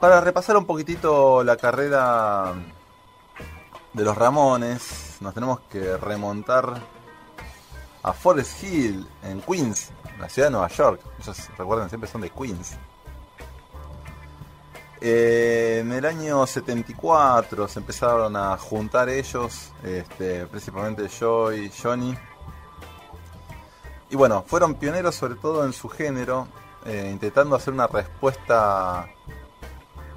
Para 0.00 0.20
repasar 0.20 0.56
un 0.56 0.66
poquitito 0.66 1.44
la 1.44 1.56
carrera 1.56 2.52
de 3.92 4.02
los 4.02 4.18
Ramones, 4.18 5.18
nos 5.20 5.34
tenemos 5.34 5.60
que 5.70 5.96
remontar 5.98 6.80
a 8.02 8.12
Forest 8.12 8.64
Hill, 8.64 9.06
en 9.22 9.40
Queens, 9.42 9.92
la 10.20 10.28
ciudad 10.28 10.48
de 10.48 10.52
Nueva 10.52 10.68
York. 10.68 11.00
Ellos, 11.18 11.48
recuerden, 11.56 11.88
siempre 11.88 12.10
son 12.10 12.20
de 12.20 12.30
Queens. 12.30 12.76
Eh, 15.00 15.78
en 15.80 15.92
el 15.92 16.04
año 16.04 16.46
74 16.46 17.66
se 17.68 17.78
empezaron 17.78 18.36
a 18.36 18.58
juntar 18.58 19.08
ellos, 19.08 19.72
este, 19.82 20.46
principalmente 20.46 21.08
yo 21.08 21.52
y 21.52 21.70
Johnny. 21.70 22.14
Y 24.10 24.16
bueno, 24.16 24.44
fueron 24.46 24.74
pioneros 24.74 25.14
sobre 25.14 25.36
todo 25.36 25.64
en 25.64 25.72
su 25.72 25.88
género, 25.88 26.48
eh, 26.84 27.08
intentando 27.10 27.56
hacer 27.56 27.72
una 27.72 27.86
respuesta 27.86 29.08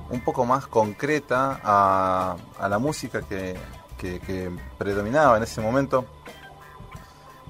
un 0.09 0.19
poco 0.21 0.45
más 0.45 0.67
concreta 0.67 1.61
a, 1.63 2.35
la 2.67 2.77
música 2.77 3.21
que 3.21 3.57
predominaba 4.77 5.37
en 5.37 5.43
ese 5.43 5.61
momento. 5.61 6.05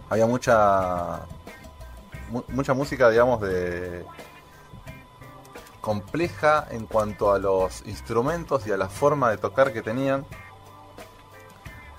Había 0.09 0.27
mucha 0.27 1.21
mu- 2.33 2.43
mucha 2.49 2.73
música, 2.73 3.09
digamos, 3.09 3.41
de 3.41 4.05
compleja 5.81 6.67
en 6.71 6.85
cuanto 6.85 7.31
a 7.33 7.39
los 7.39 7.85
instrumentos 7.85 8.65
y 8.67 8.71
a 8.71 8.77
la 8.77 8.89
forma 8.89 9.29
de 9.31 9.37
tocar 9.37 9.73
que 9.73 9.81
tenían. 9.81 10.25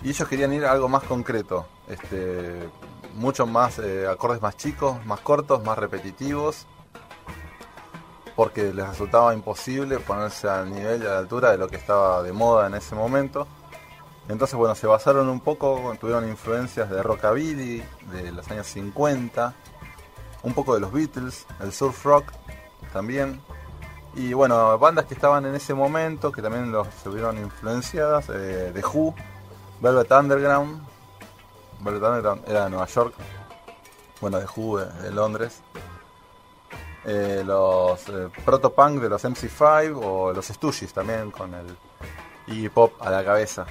Y 0.02 0.10
ellos 0.10 0.28
querían 0.28 0.52
ir 0.52 0.64
a 0.66 0.72
algo 0.72 0.88
más 0.88 1.02
concreto, 1.04 1.66
este, 1.88 2.68
muchos 3.14 3.48
más 3.48 3.78
eh, 3.78 4.06
acordes 4.06 4.42
más 4.42 4.56
chicos, 4.56 5.04
más 5.06 5.20
cortos, 5.20 5.62
más 5.64 5.78
repetitivos, 5.78 6.66
porque 8.36 8.72
les 8.74 8.86
resultaba 8.88 9.32
imposible 9.32 9.98
ponerse 10.00 10.48
al 10.48 10.70
nivel 10.70 11.02
y 11.02 11.06
a 11.06 11.10
la 11.10 11.18
altura 11.18 11.50
de 11.52 11.58
lo 11.58 11.68
que 11.68 11.76
estaba 11.76 12.22
de 12.22 12.32
moda 12.32 12.66
en 12.66 12.74
ese 12.74 12.94
momento. 12.94 13.46
Entonces, 14.28 14.56
bueno, 14.56 14.74
se 14.74 14.86
basaron 14.86 15.28
un 15.28 15.40
poco, 15.40 15.94
tuvieron 16.00 16.26
influencias 16.28 16.88
de 16.90 17.02
rockabilly 17.02 17.82
de 18.12 18.32
los 18.32 18.50
años 18.50 18.66
50, 18.66 19.54
un 20.44 20.54
poco 20.54 20.74
de 20.74 20.80
los 20.80 20.92
Beatles, 20.92 21.46
el 21.60 21.72
surf 21.72 22.04
rock 22.04 22.26
también. 22.92 23.40
Y 24.14 24.32
bueno, 24.32 24.78
bandas 24.78 25.06
que 25.06 25.14
estaban 25.14 25.44
en 25.44 25.54
ese 25.56 25.74
momento, 25.74 26.30
que 26.30 26.40
también 26.40 26.70
los 26.70 26.86
se 27.02 27.08
vieron 27.08 27.36
influenciadas, 27.38 28.26
eh, 28.32 28.70
The 28.72 28.82
Who, 28.86 29.14
Velvet 29.80 30.12
Underground, 30.12 30.86
Velvet 31.80 32.02
Underground 32.02 32.48
era 32.48 32.64
de 32.64 32.70
Nueva 32.70 32.86
York, 32.86 33.14
bueno, 34.20 34.38
The 34.38 34.46
Who 34.54 34.78
de, 34.78 35.10
Londres, 35.10 35.60
Eh, 37.06 37.42
los 37.44 38.08
eh, 38.08 38.30
Protopunk 38.46 38.98
de 38.98 39.10
los 39.10 39.22
MC5 39.22 40.00
o 40.02 40.32
los 40.32 40.46
Stooges 40.46 40.90
también 40.94 41.30
con 41.30 41.52
el 41.52 41.76
Iggy 42.46 42.70
Pop 42.70 42.94
a 42.98 43.10
la 43.10 43.22
cabeza. 43.22 43.66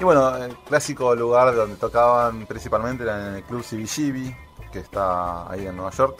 Y 0.00 0.04
bueno, 0.04 0.34
el 0.36 0.56
clásico 0.56 1.14
lugar 1.14 1.54
donde 1.54 1.76
tocaban 1.76 2.46
principalmente 2.46 3.02
era 3.02 3.28
en 3.28 3.34
el 3.34 3.42
club 3.42 3.62
CBGB, 3.62 4.34
que 4.76 4.82
está 4.82 5.50
ahí 5.50 5.66
en 5.66 5.74
Nueva 5.74 5.90
York. 5.90 6.18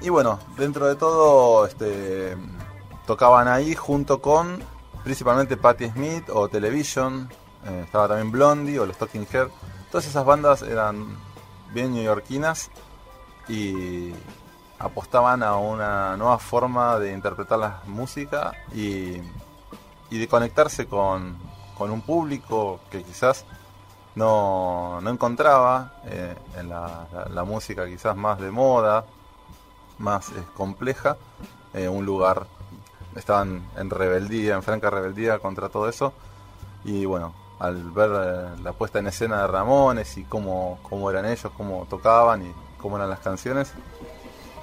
Y 0.00 0.08
bueno, 0.08 0.38
dentro 0.56 0.86
de 0.86 0.96
todo, 0.96 1.66
este, 1.66 2.34
tocaban 3.06 3.46
ahí 3.46 3.74
junto 3.74 4.22
con 4.22 4.62
principalmente 5.04 5.58
Patti 5.58 5.90
Smith 5.90 6.24
o 6.32 6.48
Television, 6.48 7.28
eh, 7.66 7.82
estaba 7.84 8.08
también 8.08 8.30
Blondie 8.32 8.78
o 8.78 8.86
los 8.86 8.96
Talking 8.96 9.26
Head. 9.30 9.48
Todas 9.90 10.06
esas 10.06 10.24
bandas 10.24 10.62
eran 10.62 11.18
bien 11.74 11.92
neoyorquinas 11.92 12.70
y 13.46 14.14
apostaban 14.78 15.42
a 15.42 15.56
una 15.56 16.16
nueva 16.16 16.38
forma 16.38 16.98
de 16.98 17.12
interpretar 17.12 17.58
la 17.58 17.82
música 17.84 18.52
y, 18.74 19.16
y 20.08 20.18
de 20.18 20.26
conectarse 20.26 20.86
con, 20.86 21.36
con 21.76 21.90
un 21.90 22.00
público 22.00 22.80
que 22.90 23.02
quizás 23.02 23.44
no, 24.14 25.00
no 25.00 25.10
encontraba 25.10 25.94
eh, 26.04 26.34
en 26.56 26.68
la, 26.68 27.44
música 27.44 27.86
quizás 27.86 28.16
más 28.16 28.40
de 28.40 28.50
moda, 28.50 29.04
más 29.98 30.30
eh, 30.30 30.42
compleja, 30.56 31.16
eh, 31.74 31.88
un 31.88 32.04
lugar. 32.04 32.46
Estaban 33.14 33.62
en 33.76 33.90
rebeldía, 33.90 34.54
en 34.54 34.62
franca 34.62 34.90
rebeldía 34.90 35.38
contra 35.38 35.68
todo 35.68 35.88
eso. 35.88 36.12
Y 36.84 37.04
bueno, 37.04 37.34
al 37.58 37.90
ver 37.90 38.10
la 38.60 38.72
puesta 38.72 39.00
en 39.00 39.08
escena 39.08 39.42
de 39.42 39.46
Ramones 39.48 40.16
y 40.16 40.24
cómo, 40.24 40.78
cómo 40.82 41.10
eran 41.10 41.26
ellos, 41.26 41.52
cómo 41.56 41.86
tocaban 41.88 42.46
y 42.46 42.54
cómo 42.78 42.96
eran 42.96 43.10
las 43.10 43.20
canciones, 43.20 43.72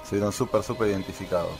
se 0.04 0.16
vieron 0.16 0.32
súper, 0.32 0.62
súper 0.62 0.88
identificados. 0.88 1.52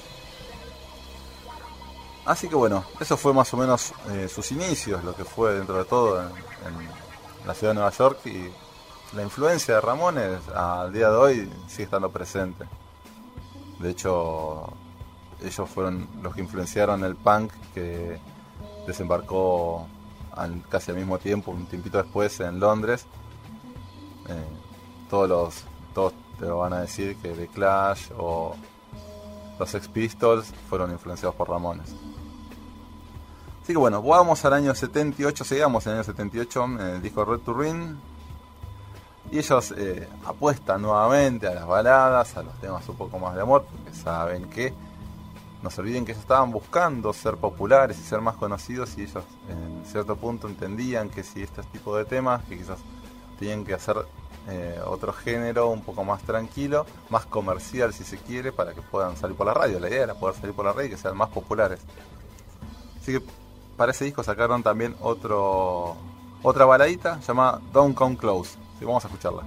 Así 2.24 2.48
que 2.48 2.56
bueno, 2.56 2.84
eso 3.00 3.16
fue 3.16 3.32
más 3.32 3.52
o 3.54 3.56
menos 3.56 3.94
sus 4.28 4.52
inicios, 4.52 5.02
lo 5.04 5.14
que 5.14 5.24
fue 5.24 5.54
dentro 5.54 5.78
de 5.78 5.84
todo 5.84 6.28
la 7.46 7.54
ciudad 7.54 7.72
de 7.72 7.74
Nueva 7.76 7.90
York 7.90 8.18
y 8.26 8.50
la 9.16 9.22
influencia 9.22 9.74
de 9.76 9.80
Ramones 9.80 10.46
al 10.54 10.92
día 10.92 11.08
de 11.10 11.16
hoy 11.16 11.50
sigue 11.66 11.84
estando 11.84 12.10
presente. 12.10 12.64
De 13.80 13.90
hecho, 13.90 14.72
ellos 15.42 15.70
fueron 15.70 16.08
los 16.22 16.34
que 16.34 16.40
influenciaron 16.40 17.04
el 17.04 17.16
punk 17.16 17.52
que 17.74 18.18
desembarcó 18.86 19.86
al- 20.32 20.62
casi 20.68 20.90
al 20.90 20.96
mismo 20.96 21.18
tiempo, 21.18 21.50
un 21.52 21.66
tiempito 21.66 21.98
después 22.02 22.38
en 22.40 22.58
Londres. 22.60 23.06
Eh, 24.28 24.44
todos 25.08 25.28
los 25.28 25.64
todos 25.94 26.12
te 26.38 26.44
lo 26.46 26.58
van 26.58 26.72
a 26.74 26.80
decir 26.80 27.16
que 27.16 27.30
The 27.30 27.48
Clash 27.48 28.10
o 28.16 28.54
los 29.58 29.70
Sex 29.70 29.88
Pistols 29.88 30.52
fueron 30.68 30.90
influenciados 30.92 31.34
por 31.34 31.48
Ramones. 31.48 31.94
Así 33.68 33.74
que 33.74 33.80
bueno, 33.80 34.02
vamos 34.02 34.42
al 34.46 34.54
año 34.54 34.74
78, 34.74 35.44
seguimos 35.44 35.84
en 35.84 35.92
el 35.92 35.98
año 35.98 36.04
78 36.04 36.64
en 36.64 36.80
el 36.80 37.02
disco 37.02 37.22
Red 37.22 37.40
to 37.40 37.52
Ring. 37.52 37.96
Y 39.30 39.40
ellos 39.40 39.74
eh, 39.76 40.08
apuestan 40.24 40.80
nuevamente 40.80 41.46
a 41.48 41.52
las 41.52 41.66
baladas, 41.66 42.34
a 42.38 42.44
los 42.44 42.58
temas 42.62 42.88
un 42.88 42.96
poco 42.96 43.18
más 43.18 43.34
de 43.34 43.42
amor, 43.42 43.66
porque 43.70 43.94
saben 43.94 44.48
que 44.48 44.72
no 45.62 45.68
se 45.68 45.82
olviden 45.82 46.06
que 46.06 46.12
ellos 46.12 46.22
estaban 46.22 46.50
buscando 46.50 47.12
ser 47.12 47.36
populares 47.36 47.98
y 47.98 48.02
ser 48.04 48.22
más 48.22 48.36
conocidos 48.36 48.96
y 48.96 49.02
ellos 49.02 49.22
en 49.50 49.84
cierto 49.84 50.16
punto 50.16 50.48
entendían 50.48 51.10
que 51.10 51.22
si 51.22 51.42
este 51.42 51.62
tipo 51.64 51.94
de 51.94 52.06
temas, 52.06 52.42
que 52.44 52.56
quizás 52.56 52.78
tenían 53.38 53.66
que 53.66 53.74
hacer 53.74 53.96
eh, 54.48 54.80
otro 54.86 55.12
género 55.12 55.68
un 55.68 55.82
poco 55.82 56.04
más 56.04 56.22
tranquilo, 56.22 56.86
más 57.10 57.26
comercial 57.26 57.92
si 57.92 58.04
se 58.04 58.16
quiere, 58.16 58.50
para 58.50 58.72
que 58.72 58.80
puedan 58.80 59.14
salir 59.18 59.36
por 59.36 59.46
la 59.46 59.52
radio. 59.52 59.78
La 59.78 59.90
idea 59.90 60.04
era 60.04 60.14
poder 60.14 60.36
salir 60.36 60.54
por 60.54 60.64
la 60.64 60.72
radio 60.72 60.86
y 60.86 60.90
que 60.92 60.96
sean 60.96 61.18
más 61.18 61.28
populares. 61.28 61.80
Así 63.02 63.12
que 63.12 63.47
para 63.78 63.92
ese 63.92 64.04
disco 64.04 64.22
sacaron 64.24 64.62
también 64.62 64.96
otro 65.00 65.96
otra 66.42 66.66
baladita 66.66 67.20
llamada 67.20 67.60
Don't 67.72 67.94
Come 67.94 68.16
Close. 68.16 68.58
Que 68.78 68.84
vamos 68.84 69.04
a 69.04 69.08
escucharla. 69.08 69.44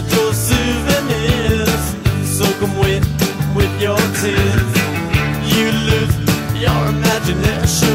at 0.00 0.12
your 0.12 0.32
souvenirs. 0.32 1.84
Soak 2.36 2.58
them 2.60 2.74
wet 2.78 3.04
with 3.54 3.72
your 3.80 4.00
tears. 4.20 4.70
You 5.52 5.66
lose 5.88 6.16
your 6.64 6.80
imagination. 6.88 7.89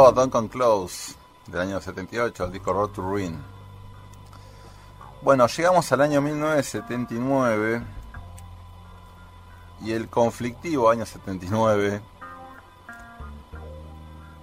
Pasó 0.00 0.12
Duncan 0.12 0.48
Close 0.48 1.14
del 1.46 1.60
año 1.60 1.80
78, 1.80 2.44
el 2.44 2.52
disco 2.52 2.72
Road 2.72 2.90
to 2.90 3.02
Ruin. 3.02 3.38
Bueno, 5.22 5.46
llegamos 5.46 5.90
al 5.92 6.00
año 6.00 6.20
1979 6.22 7.82
y 9.82 9.92
el 9.92 10.08
conflictivo 10.08 10.88
año 10.90 11.04
79. 11.04 12.00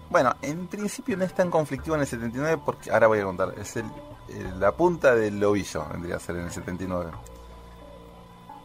Bueno, 0.09 0.35
en 0.41 0.67
principio 0.67 1.17
no 1.17 1.25
es 1.25 1.33
tan 1.33 1.49
conflictivo 1.49 1.95
en 1.95 2.01
el 2.01 2.07
79 2.07 2.61
porque 2.63 2.91
ahora 2.91 3.07
voy 3.07 3.19
a 3.19 3.23
contar, 3.25 3.53
es 3.57 3.75
el- 3.77 3.89
la 4.59 4.71
punta 4.73 5.15
del 5.15 5.43
ovillo, 5.43 5.85
vendría 5.91 6.17
a 6.17 6.19
ser 6.19 6.35
en 6.37 6.43
el 6.45 6.51
79. 6.51 7.11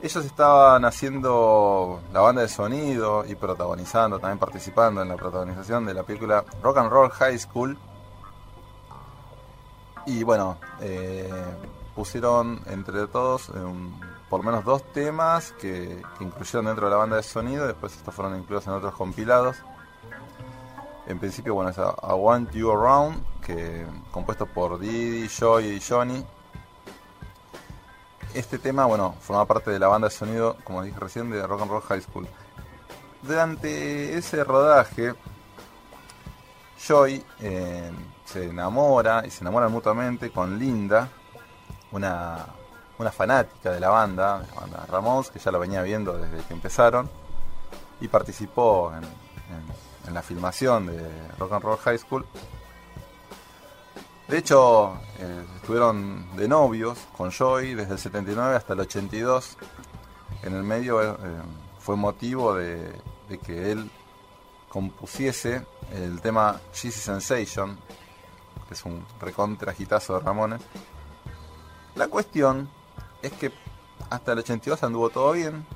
Ellos 0.03 0.25
estaban 0.25 0.85
haciendo 0.85 2.01
la 2.13 2.21
banda 2.21 2.43
de 2.43 2.49
sonido 2.49 3.25
y 3.25 3.37
protagonizando, 3.37 4.19
también 4.19 4.39
participando 4.39 5.01
en 5.01 5.09
la 5.09 5.15
protagonización 5.15 5.87
de 5.87 5.95
la 5.95 6.03
película 6.03 6.45
Rock 6.61 6.79
and 6.79 6.91
Roll 6.91 7.11
High 7.11 7.39
School. 7.39 7.79
Y 10.05 10.25
bueno, 10.25 10.57
eh, 10.81 11.31
pusieron 11.95 12.61
entre 12.67 13.07
todos 13.07 13.51
eh, 13.51 13.53
por 14.29 14.41
lo 14.41 14.51
menos 14.51 14.65
dos 14.65 14.83
temas 14.93 15.53
que, 15.53 16.03
que 16.19 16.25
incluyeron 16.25 16.67
dentro 16.67 16.87
de 16.87 16.91
la 16.91 16.97
banda 16.97 17.15
de 17.15 17.23
sonido, 17.23 17.69
después 17.69 17.95
estos 17.95 18.13
fueron 18.13 18.37
incluidos 18.37 18.67
en 18.67 18.73
otros 18.73 18.95
compilados. 18.95 19.59
En 21.07 21.21
principio, 21.21 21.55
bueno, 21.55 21.71
es 21.71 21.79
a, 21.79 21.95
I 22.03 22.15
Want 22.15 22.51
You 22.51 22.73
Around, 22.73 23.41
que 23.41 23.87
compuesto 24.11 24.47
por 24.47 24.81
Didi, 24.81 25.29
Joy 25.29 25.77
y 25.77 25.81
Johnny. 25.81 26.25
Este 28.35 28.59
tema, 28.59 28.87
bueno, 28.87 29.15
forma 29.21 29.45
parte 29.47 29.71
de 29.71 29.79
la 29.79 29.89
banda 29.89 30.09
de 30.09 30.15
sonido, 30.15 30.57
como 30.65 30.83
dije 30.83 30.99
recién, 30.99 31.31
de 31.31 31.47
Rock 31.47 31.63
and 31.63 31.71
Roll 31.71 31.83
High 31.83 32.01
School. 32.01 32.27
Durante 33.23 34.17
ese 34.17 34.43
rodaje, 34.43 35.15
Joy 36.87 37.23
eh, 37.41 37.91
se 38.25 38.49
enamora 38.49 39.25
y 39.27 39.31
se 39.31 39.43
enamoran 39.45 39.71
mutuamente 39.71 40.31
con 40.31 40.59
Linda, 40.59 41.09
una, 41.93 42.47
fanática 43.15 43.71
de 43.71 43.81
la 43.81 43.91
banda, 43.91 44.39
de 44.41 44.47
la 44.55 44.61
banda 44.61 44.87
Ramos, 44.89 45.31
que 45.31 45.39
ya 45.39 45.51
lo 45.51 45.59
venía 45.59 45.83
viendo 45.83 46.17
desde 46.17 46.43
que 46.47 46.55
empezaron 46.55 47.11
y 48.01 48.09
participó 48.09 48.93
en, 48.97 49.05
en- 49.05 49.83
en 50.09 50.15
la 50.15 50.23
filmación 50.23 50.87
de 50.87 51.07
Rock 51.39 51.53
and 51.53 51.63
Roll 51.63 51.79
High 51.79 51.99
School. 51.99 52.27
De 54.33 54.39
hecho, 54.39 54.95
eh, 55.19 55.45
estuvieron 55.57 56.35
de 56.39 56.49
novios 56.49 56.99
con 57.15 57.31
Joy 57.31 57.75
desde 57.75 57.93
el 57.93 57.99
79 57.99 58.57
hasta 58.57 58.73
el 58.73 58.81
82. 58.81 59.59
En 60.43 60.55
el 60.55 60.63
medio 60.63 61.03
eh, 61.03 61.17
fue 61.79 61.97
motivo 61.97 62.55
de, 62.55 62.99
que 63.45 63.73
él 63.73 63.91
compusiese 64.71 65.67
el 65.93 66.23
tema 66.23 66.59
Cheesy 66.73 66.99
Sensation, 66.99 67.77
que 68.67 68.73
es 68.73 68.83
un 68.87 69.05
recontra 69.21 69.75
hitazo 69.79 70.15
de 70.15 70.21
Ramones. 70.21 70.63
La 71.95 72.09
cuestión 72.09 72.71
es 73.21 73.33
que 73.33 73.53
hasta 74.09 74.33
el 74.33 74.39
82 74.39 74.83
anduvo 74.83 75.11
todo 75.11 75.33
bien, 75.33 75.67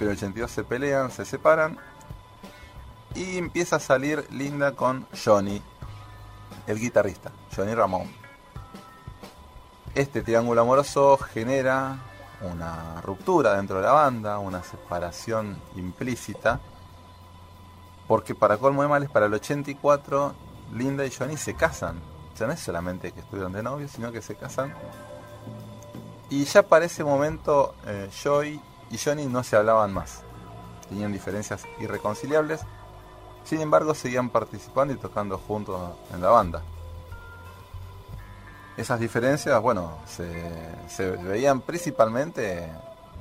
pero 0.00 0.10
el 0.10 0.16
82 0.16 0.50
se 0.50 0.64
pelean, 0.64 1.12
se 1.12 1.24
separan 1.24 1.78
y 3.14 3.38
empieza 3.38 3.76
a 3.76 3.78
salir 3.78 4.26
Linda 4.32 4.72
con 4.72 5.06
Johnny, 5.24 5.62
el 6.66 6.78
guitarrista, 6.78 7.32
Johnny 7.54 7.74
Ramón. 7.74 8.10
Este 9.94 10.22
triángulo 10.22 10.62
amoroso 10.62 11.18
genera 11.18 11.98
una 12.40 13.00
ruptura 13.02 13.54
dentro 13.54 13.76
de 13.76 13.82
la 13.82 13.92
banda, 13.92 14.38
una 14.38 14.62
separación 14.62 15.58
implícita, 15.76 16.60
porque 18.06 18.34
para 18.34 18.56
colmo 18.56 18.82
de 18.82 18.88
males, 18.88 19.10
para 19.10 19.26
el 19.26 19.34
84, 19.34 20.34
Linda 20.72 21.04
y 21.04 21.10
Johnny 21.10 21.36
se 21.36 21.54
casan. 21.54 22.00
Sea, 22.34 22.46
no 22.46 22.54
es 22.54 22.60
solamente 22.60 23.12
que 23.12 23.20
estuvieron 23.20 23.52
de 23.52 23.62
novios, 23.62 23.90
sino 23.90 24.10
que 24.10 24.22
se 24.22 24.34
casan. 24.34 24.74
Y 26.30 26.44
ya 26.44 26.62
para 26.62 26.86
ese 26.86 27.04
momento, 27.04 27.74
eh, 27.86 28.08
Joy 28.22 28.60
y 28.90 28.98
Johnny 28.98 29.26
no 29.26 29.44
se 29.44 29.56
hablaban 29.56 29.92
más. 29.92 30.22
Tenían 30.88 31.12
diferencias 31.12 31.64
irreconciliables. 31.78 32.62
Sin 33.44 33.60
embargo, 33.60 33.94
seguían 33.94 34.30
participando 34.30 34.94
y 34.94 34.96
tocando 34.96 35.38
juntos 35.38 35.80
en 36.12 36.20
la 36.20 36.30
banda. 36.30 36.62
Esas 38.76 38.98
diferencias, 39.00 39.60
bueno, 39.60 39.98
se, 40.06 41.10
veían 41.22 41.60
principalmente 41.60 42.64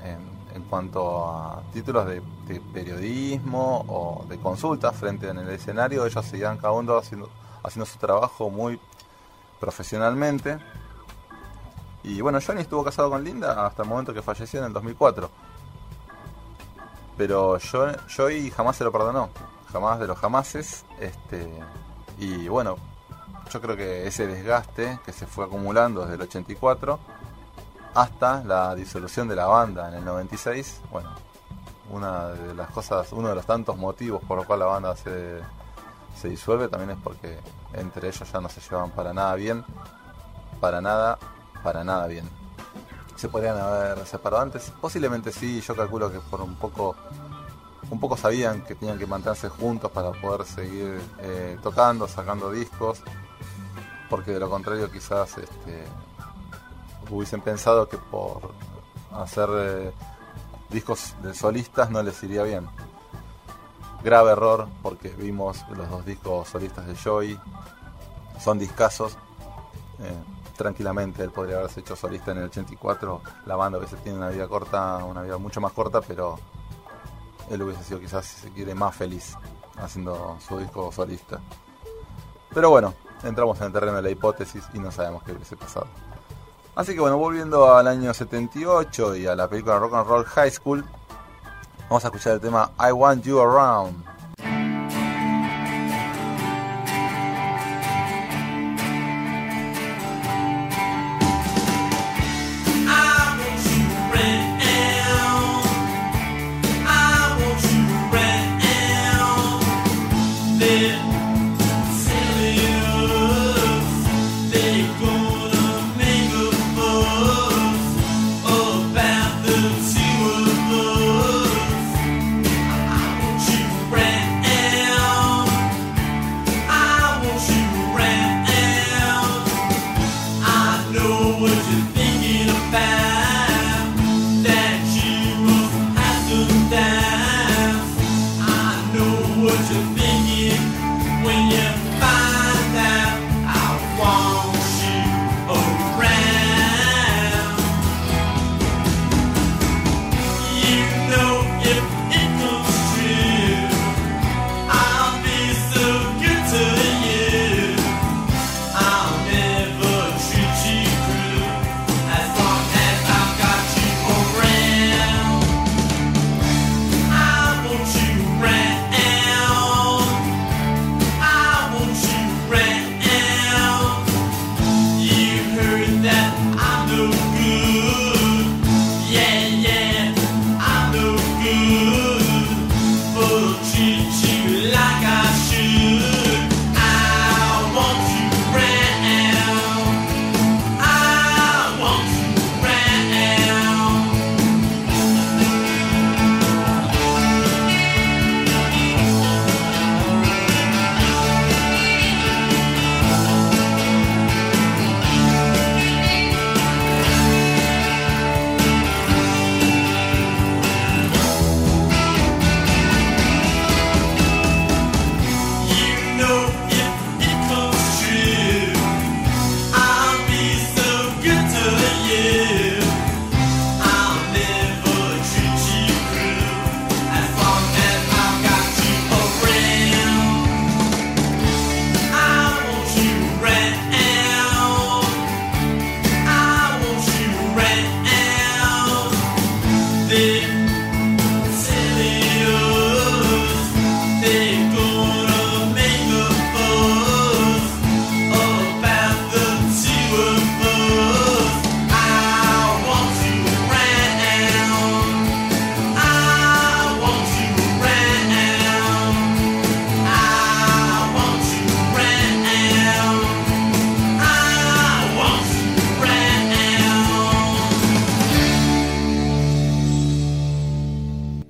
en, 0.04 0.42
en 0.54 0.64
cuanto 0.64 1.28
a 1.30 1.62
títulos 1.74 2.06
de, 2.08 2.22
periodismo 2.74 3.86
o 3.88 4.26
de 4.28 4.38
consultas 4.40 4.96
frente 4.96 5.30
en 5.30 5.40
el 5.40 5.50
escenario. 5.50 6.06
Ellos 6.06 6.26
seguían 6.26 6.58
cada 6.58 6.74
uno 6.74 6.98
haciendo, 6.98 7.30
haciendo 7.64 7.86
su 7.86 7.98
trabajo 7.98 8.50
muy 8.50 8.80
profesionalmente. 9.60 10.60
Y 12.04 12.20
bueno, 12.22 12.40
Johnny 12.46 12.62
estuvo 12.62 12.84
casado 12.84 13.10
con 13.10 13.24
Linda 13.24 13.66
hasta 13.66 13.84
el 13.84 13.90
momento 13.90 14.14
que 14.14 14.22
falleció 14.22 14.60
en 14.60 14.68
el 14.68 14.74
2004. 14.74 15.30
Pero 17.18 17.58
yo, 17.58 17.88
Joey 18.16 18.50
jamás 18.50 18.78
se 18.78 18.84
lo 18.84 18.92
perdonó. 18.92 19.30
Jamás 19.72 20.00
de 20.00 20.08
los 20.08 20.18
jamases. 20.18 20.86
Este, 21.00 21.50
y 22.18 22.48
bueno, 22.48 22.78
yo 23.52 23.62
creo 23.62 23.76
que 23.76 24.08
ese 24.08 24.28
desgaste 24.28 25.00
que 25.06 25.12
se 25.12 25.26
fue 25.26 25.46
acumulando 25.46 26.02
desde 26.02 26.16
el 26.16 26.22
84 26.22 27.00
hasta 27.94 28.44
la 28.44 28.74
disolución 28.76 29.28
de 29.28 29.36
la 29.36 29.48
banda 29.48 29.90
en 29.90 29.96
el 29.96 30.06
96, 30.06 30.82
bueno, 30.92 31.10
una 31.90 32.30
de 32.30 32.54
las 32.54 32.70
cosas, 32.70 33.12
uno 33.12 33.30
de 33.30 33.36
los 33.36 33.46
tantos 33.46 33.78
motivos 33.78 34.24
por 34.24 34.38
los 34.38 34.46
cuales 34.46 34.66
la 34.66 34.72
banda 34.72 34.96
se, 34.96 35.40
se 36.20 36.30
disuelve 36.30 36.70
también 36.70 36.92
es 36.92 36.98
porque 37.04 37.40
entre 37.74 38.08
ellos 38.08 38.32
ya 38.32 38.40
no 38.40 38.48
se 38.48 38.62
llevaban 38.62 38.92
para 38.92 39.14
nada 39.14 39.36
bien, 39.36 39.66
para 40.62 40.80
nada, 40.80 41.18
para 41.64 41.84
nada 41.84 42.08
bien. 42.08 42.30
Se 43.18 43.28
podrían 43.28 43.58
haber 43.58 44.06
separado 44.06 44.42
antes, 44.42 44.72
posiblemente 44.80 45.32
sí, 45.32 45.62
yo 45.62 45.76
calculo 45.76 46.12
que 46.12 46.20
por 46.20 46.42
un 46.42 46.56
poco 46.56 46.96
un 47.92 48.00
poco 48.00 48.16
sabían 48.18 48.64
que 48.64 48.74
tenían 48.74 48.98
que 48.98 49.06
mantenerse 49.06 49.50
juntos 49.50 49.92
para 49.92 50.12
poder 50.14 50.48
seguir 50.48 51.00
eh, 51.20 51.58
tocando, 51.62 52.08
sacando 52.08 52.50
discos, 52.50 53.02
porque 54.10 54.32
de 54.32 54.40
lo 54.40 54.50
contrario 54.50 54.90
quizás 54.90 55.38
este, 55.38 55.84
hubiesen 57.10 57.42
pensado 57.42 57.88
que 57.90 57.98
por 57.98 58.54
hacer 59.12 59.50
eh, 59.54 59.92
discos 60.70 61.16
de 61.22 61.34
solistas 61.34 61.92
no 61.92 62.02
les 62.02 62.24
iría 62.24 62.44
bien. 62.44 62.66
Grave 64.04 64.32
error, 64.32 64.68
porque 64.82 65.10
vimos 65.10 65.64
los 65.76 65.90
dos 65.90 66.06
discos 66.06 66.48
solistas 66.48 66.88
de 66.88 66.96
Joy, 66.96 67.40
son 68.40 68.58
discasos. 68.58 69.18
eh, 70.00 70.16
tranquilamente 70.56 71.24
él 71.24 71.32
podría 71.32 71.58
haberse 71.58 71.80
hecho 71.80 71.96
solista 71.96 72.32
en 72.32 72.38
el 72.38 72.44
84. 72.46 73.22
La 73.48 73.56
banda 73.56 73.80
a 73.80 73.82
veces 73.82 74.02
tiene 74.04 74.20
una 74.20 74.30
vida 74.30 74.48
corta, 74.48 75.04
una 75.04 75.24
vida 75.24 75.38
mucho 75.38 75.60
más 75.60 75.72
corta, 75.74 76.02
pero 76.02 76.40
él 77.52 77.62
hubiese 77.62 77.84
sido 77.84 78.00
quizás, 78.00 78.26
si 78.26 78.42
se 78.42 78.50
quiere, 78.52 78.74
más 78.74 78.96
feliz 78.96 79.36
haciendo 79.78 80.38
su 80.48 80.58
disco 80.58 80.92
solista. 80.92 81.40
Pero 82.54 82.70
bueno, 82.70 82.94
entramos 83.24 83.60
en 83.60 83.68
el 83.68 83.74
terreno 83.74 83.98
de 83.98 84.02
la 84.02 84.10
hipótesis 84.10 84.64
y 84.74 84.80
no 84.80 84.92
sabemos 84.92 85.24
qué 85.24 85.34
hubiese 85.34 85.58
pasado. 85.58 85.88
Así 86.76 86.94
que 86.94 87.02
bueno, 87.02 87.18
volviendo 87.18 87.76
al 87.76 87.88
año 87.88 88.14
78 88.14 89.16
y 89.18 89.28
a 89.28 89.36
la 89.36 89.50
película 89.50 89.78
Rock 89.78 89.94
and 89.94 90.08
Roll 90.08 90.26
High 90.26 90.52
School, 90.52 90.86
vamos 91.90 92.06
a 92.06 92.08
escuchar 92.08 92.34
el 92.34 92.42
tema 92.42 92.72
I 92.80 92.92
Want 92.92 93.24
You 93.24 93.40
Around. 93.40 94.11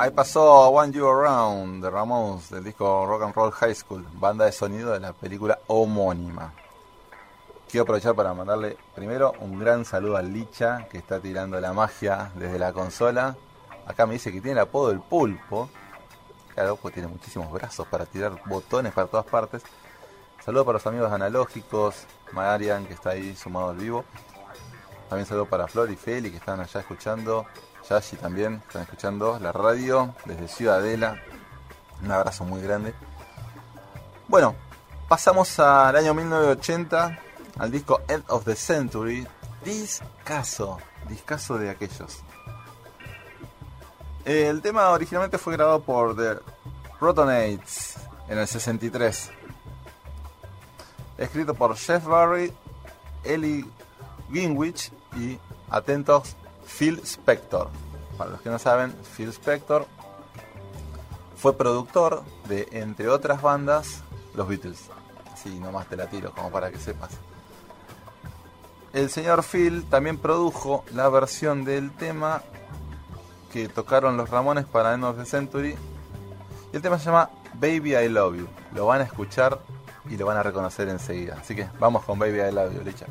Ahí 0.01 0.09
pasó 0.09 0.69
One 0.69 0.91
You 0.91 1.07
Around 1.07 1.83
de 1.83 1.87
Ramones 1.91 2.49
del 2.49 2.63
disco 2.63 3.05
Rock 3.05 3.21
and 3.21 3.35
Roll 3.35 3.51
High 3.51 3.75
School, 3.75 4.03
banda 4.13 4.45
de 4.45 4.51
sonido 4.51 4.93
de 4.93 4.99
la 4.99 5.13
película 5.13 5.59
homónima. 5.67 6.53
Quiero 7.69 7.83
aprovechar 7.83 8.15
para 8.15 8.33
mandarle 8.33 8.79
primero 8.95 9.35
un 9.41 9.59
gran 9.59 9.85
saludo 9.85 10.17
a 10.17 10.23
Licha, 10.23 10.87
que 10.89 10.97
está 10.97 11.19
tirando 11.19 11.61
la 11.61 11.71
magia 11.73 12.31
desde 12.33 12.57
la 12.57 12.73
consola. 12.73 13.35
Acá 13.85 14.07
me 14.07 14.13
dice 14.13 14.31
que 14.31 14.41
tiene 14.41 14.53
el 14.53 14.65
apodo 14.65 14.89
del 14.89 15.01
pulpo. 15.01 15.69
Claro, 16.55 16.77
pues 16.77 16.95
tiene 16.95 17.07
muchísimos 17.07 17.51
brazos 17.51 17.85
para 17.87 18.07
tirar 18.07 18.41
botones 18.47 18.93
para 18.93 19.05
todas 19.05 19.27
partes. 19.27 19.61
Saludo 20.43 20.65
para 20.65 20.77
los 20.77 20.87
amigos 20.87 21.11
analógicos, 21.11 22.07
Marian, 22.31 22.87
que 22.87 22.95
está 22.95 23.11
ahí 23.11 23.35
sumado 23.35 23.69
al 23.69 23.77
vivo. 23.77 24.03
También 25.09 25.27
saludo 25.27 25.45
para 25.45 25.67
Flor 25.67 25.91
y 25.91 25.95
Feli, 25.95 26.31
que 26.31 26.37
están 26.37 26.59
allá 26.59 26.79
escuchando. 26.79 27.45
Yashi 27.89 28.15
también, 28.17 28.61
están 28.67 28.83
escuchando 28.83 29.39
la 29.39 29.51
radio 29.51 30.15
desde 30.25 30.47
Ciudadela. 30.47 31.21
Un 32.03 32.11
abrazo 32.11 32.43
muy 32.43 32.61
grande. 32.61 32.93
Bueno, 34.27 34.55
pasamos 35.07 35.59
al 35.59 35.95
año 35.95 36.13
1980, 36.13 37.19
al 37.59 37.71
disco 37.71 38.01
End 38.07 38.23
of 38.29 38.45
the 38.45 38.55
Century. 38.55 39.27
Discaso, 39.63 40.79
discaso 41.07 41.57
de 41.57 41.69
aquellos. 41.69 42.23
El 44.25 44.61
tema 44.61 44.89
originalmente 44.89 45.37
fue 45.37 45.53
grabado 45.53 45.81
por 45.81 46.15
The 46.15 46.39
Rotonates 46.99 47.97
en 48.29 48.37
el 48.37 48.47
63. 48.47 49.31
Escrito 51.17 51.53
por 51.53 51.75
Jeff 51.75 52.05
Barry, 52.05 52.53
Ellie 53.23 53.65
Ginwich 54.31 54.91
y, 55.15 55.39
atentos, 55.69 56.35
Phil 56.77 56.99
Spector. 57.03 57.69
Para 58.17 58.31
los 58.31 58.41
que 58.41 58.49
no 58.49 58.59
saben, 58.59 58.93
Phil 59.15 59.29
Spector 59.29 59.85
fue 61.35 61.57
productor 61.57 62.23
de, 62.47 62.67
entre 62.71 63.09
otras 63.09 63.41
bandas, 63.41 64.03
los 64.35 64.47
Beatles. 64.47 64.89
Así 65.33 65.59
nomás 65.59 65.87
te 65.87 65.95
la 65.95 66.07
tiro, 66.07 66.31
como 66.31 66.51
para 66.51 66.71
que 66.71 66.77
sepas. 66.77 67.11
El 68.93 69.09
señor 69.09 69.43
Phil 69.43 69.85
también 69.89 70.17
produjo 70.17 70.83
la 70.93 71.07
versión 71.09 71.63
del 71.63 71.91
tema 71.91 72.43
que 73.51 73.69
tocaron 73.69 74.17
los 74.17 74.29
Ramones 74.29 74.65
para 74.65 74.93
End 74.93 75.03
of 75.03 75.17
the 75.17 75.25
Century. 75.25 75.75
Y 76.71 76.75
el 76.75 76.81
tema 76.81 76.99
se 76.99 77.05
llama 77.05 77.29
Baby 77.55 77.95
I 77.95 78.09
Love 78.09 78.37
You. 78.37 78.47
Lo 78.73 78.85
van 78.85 79.01
a 79.01 79.05
escuchar 79.05 79.59
y 80.09 80.17
lo 80.17 80.25
van 80.25 80.37
a 80.37 80.43
reconocer 80.43 80.89
enseguida. 80.89 81.37
Así 81.39 81.55
que 81.55 81.67
vamos 81.79 82.03
con 82.03 82.19
Baby 82.19 82.41
I 82.41 82.51
Love 82.51 82.73
You, 82.75 82.81
Licha. 82.83 83.05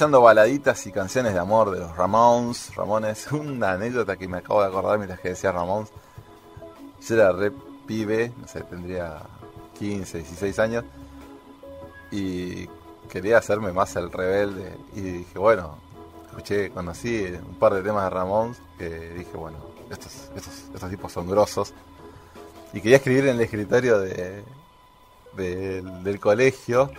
Escuchando 0.00 0.22
baladitas 0.22 0.86
y 0.86 0.92
canciones 0.92 1.34
de 1.34 1.40
amor 1.40 1.72
de 1.72 1.80
los 1.80 1.94
Ramones. 1.94 2.74
Ramones, 2.74 3.30
una 3.32 3.72
anécdota 3.72 4.16
que 4.16 4.26
me 4.28 4.38
acabo 4.38 4.62
de 4.62 4.68
acordar 4.68 4.96
mientras 4.96 5.20
que 5.20 5.28
decía 5.28 5.52
Ramones. 5.52 5.90
Yo 7.06 7.14
era 7.16 7.32
re 7.32 7.52
pibe, 7.86 8.32
no 8.40 8.48
sé, 8.48 8.62
tendría 8.62 9.20
15, 9.78 10.16
16 10.16 10.58
años. 10.58 10.84
Y 12.10 12.66
quería 13.10 13.36
hacerme 13.36 13.72
más 13.74 13.94
el 13.96 14.10
rebelde. 14.10 14.74
Y 14.94 15.00
dije, 15.02 15.38
bueno, 15.38 15.76
escuché, 16.30 16.70
conocí 16.70 17.26
un 17.46 17.56
par 17.58 17.74
de 17.74 17.82
temas 17.82 18.04
de 18.04 18.08
Ramones 18.10 18.56
que 18.78 18.88
dije, 19.10 19.36
bueno, 19.36 19.58
estos, 19.90 20.30
estos, 20.34 20.54
estos 20.72 20.88
tipos 20.88 21.12
son 21.12 21.28
grosos. 21.28 21.74
Y 22.72 22.80
quería 22.80 22.96
escribir 22.96 23.26
en 23.26 23.34
el 23.36 23.42
escritorio 23.42 23.98
de, 23.98 24.44
del- 25.36 26.02
del 26.02 26.18
colegio 26.18 26.90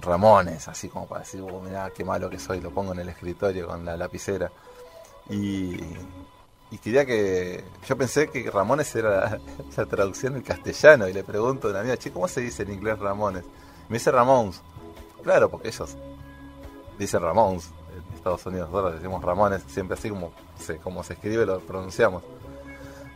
Ramones, 0.00 0.68
así 0.68 0.88
como 0.88 1.06
para 1.06 1.20
decir, 1.20 1.40
oh, 1.40 1.60
mirá 1.60 1.90
qué 1.90 2.04
malo 2.04 2.28
que 2.28 2.38
soy, 2.38 2.60
lo 2.60 2.70
pongo 2.70 2.92
en 2.92 3.00
el 3.00 3.08
escritorio 3.08 3.68
con 3.68 3.84
la 3.84 3.96
lapicera. 3.96 4.50
Y, 5.30 5.76
y 6.70 6.78
quería 6.78 7.06
que. 7.06 7.64
Yo 7.86 7.96
pensé 7.96 8.28
que 8.28 8.50
Ramones 8.50 8.94
era 8.96 9.40
la, 9.76 9.86
traducción 9.86 10.36
en 10.36 10.42
castellano, 10.42 11.08
y 11.08 11.12
le 11.12 11.24
pregunto 11.24 11.68
a 11.68 11.70
una 11.70 11.80
amiga, 11.80 11.96
che, 11.96 12.12
¿cómo 12.12 12.28
se 12.28 12.40
dice 12.40 12.64
en 12.64 12.72
inglés 12.72 12.98
Ramones? 12.98 13.44
Me 13.88 13.98
dice 13.98 14.10
Ramones. 14.10 14.60
Claro, 15.22 15.50
porque 15.50 15.68
ellos 15.68 15.96
dicen 16.98 17.22
Ramones 17.22 17.70
en 17.94 18.16
Estados 18.16 18.44
Unidos, 18.46 18.68
nosotros 18.70 18.94
decimos 18.94 19.22
Ramones, 19.22 19.62
siempre 19.68 19.96
así 19.96 20.10
como 20.10 20.32
se, 20.58 20.78
como 20.78 21.02
se 21.02 21.14
escribe, 21.14 21.46
lo 21.46 21.60
pronunciamos. 21.60 22.22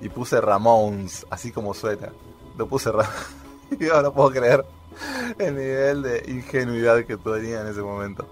Y 0.01 0.09
puse 0.09 0.41
Ramones, 0.41 1.26
así 1.29 1.51
como 1.51 1.74
suena. 1.74 2.12
Lo 2.57 2.68
puse 2.68 2.91
Ramones. 2.91 3.39
No 4.03 4.14
puedo 4.14 4.31
creer 4.31 4.64
el 5.38 5.55
nivel 5.57 6.03
de 6.03 6.24
ingenuidad 6.28 7.05
que 7.05 7.16
tenía 7.16 7.61
en 7.62 7.68
ese 7.68 7.82
momento. 7.82 8.26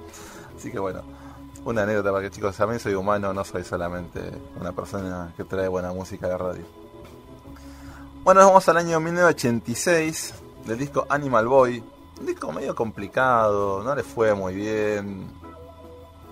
Así 0.57 0.71
que 0.71 0.79
bueno, 0.79 1.03
una 1.65 1.83
anécdota 1.83 2.13
para 2.13 2.23
que 2.23 2.31
chicos, 2.31 2.57
también 2.57 2.81
soy 2.81 2.95
humano, 2.95 3.33
no 3.33 3.45
soy 3.45 3.65
solamente 3.65 4.21
una 4.61 4.73
persona 4.73 5.33
que 5.37 5.45
trae 5.45 5.69
buena 5.69 5.93
música 5.93 6.27
a 6.27 6.31
la 6.31 6.39
radio. 6.39 6.65
Bueno, 8.25 8.41
nos 8.41 8.51
vamos 8.51 8.69
al 8.69 8.77
año 8.79 9.01
1986 9.01 10.35
del 10.67 10.79
disco 10.79 11.07
Animal 11.09 11.47
Boy. 11.47 11.83
Un 12.19 12.27
disco 12.27 12.51
medio 12.51 12.75
complicado, 12.75 13.83
no 13.83 13.95
le 13.95 14.03
fue 14.03 14.35
muy 14.35 14.55
bien. 14.55 15.31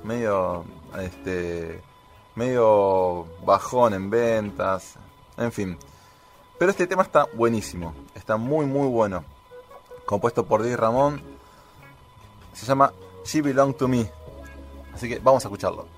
Medio 0.03 0.65
este 1.01 1.83
medio 2.35 3.27
bajón 3.45 3.95
en 3.95 4.11
ventas. 4.11 4.95
En 5.37 5.53
fin. 5.53 5.77
Pero 6.59 6.71
este 6.71 6.87
tema 6.87 7.03
está 7.03 7.27
buenísimo, 7.35 7.95
está 8.15 8.37
muy 8.37 8.67
muy 8.67 8.89
bueno. 8.89 9.25
Compuesto 10.07 10.45
por 10.45 10.63
Dave 10.63 10.77
Ramón. 10.77 11.23
Se 12.53 12.67
llama 12.67 12.93
She 13.25 13.43
Belong 13.43 13.75
to 13.75 13.89
Me. 13.89 14.11
Así 14.93 15.09
que 15.09 15.19
vamos 15.19 15.45
a 15.45 15.49
escucharlo. 15.49 15.94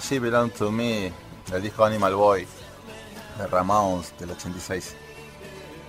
She 0.00 0.18
Belong 0.18 0.50
to 0.50 0.70
Me, 0.70 1.12
del 1.50 1.62
disco 1.62 1.84
Animal 1.84 2.14
Boy, 2.14 2.46
de 3.36 3.46
Ramones 3.46 4.12
del 4.18 4.30
86. 4.30 4.94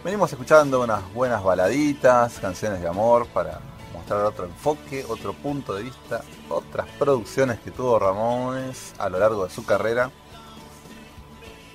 Venimos 0.04 0.32
escuchando 0.32 0.82
unas 0.82 1.14
buenas 1.14 1.44
baladitas, 1.44 2.40
canciones 2.40 2.82
de 2.82 2.88
amor 2.88 3.28
para 3.28 3.60
mostrar 3.94 4.26
otro 4.26 4.46
enfoque, 4.46 5.06
otro 5.08 5.34
punto 5.34 5.76
de 5.76 5.84
vista, 5.84 6.24
otras 6.50 6.88
producciones 6.98 7.60
que 7.60 7.72
tuvo 7.72 8.00
Ramones 8.00 8.94
a 8.98 9.10
lo 9.10 9.20
largo 9.20 9.46
de 9.46 9.52
su 9.52 9.66
carrera. 9.66 10.12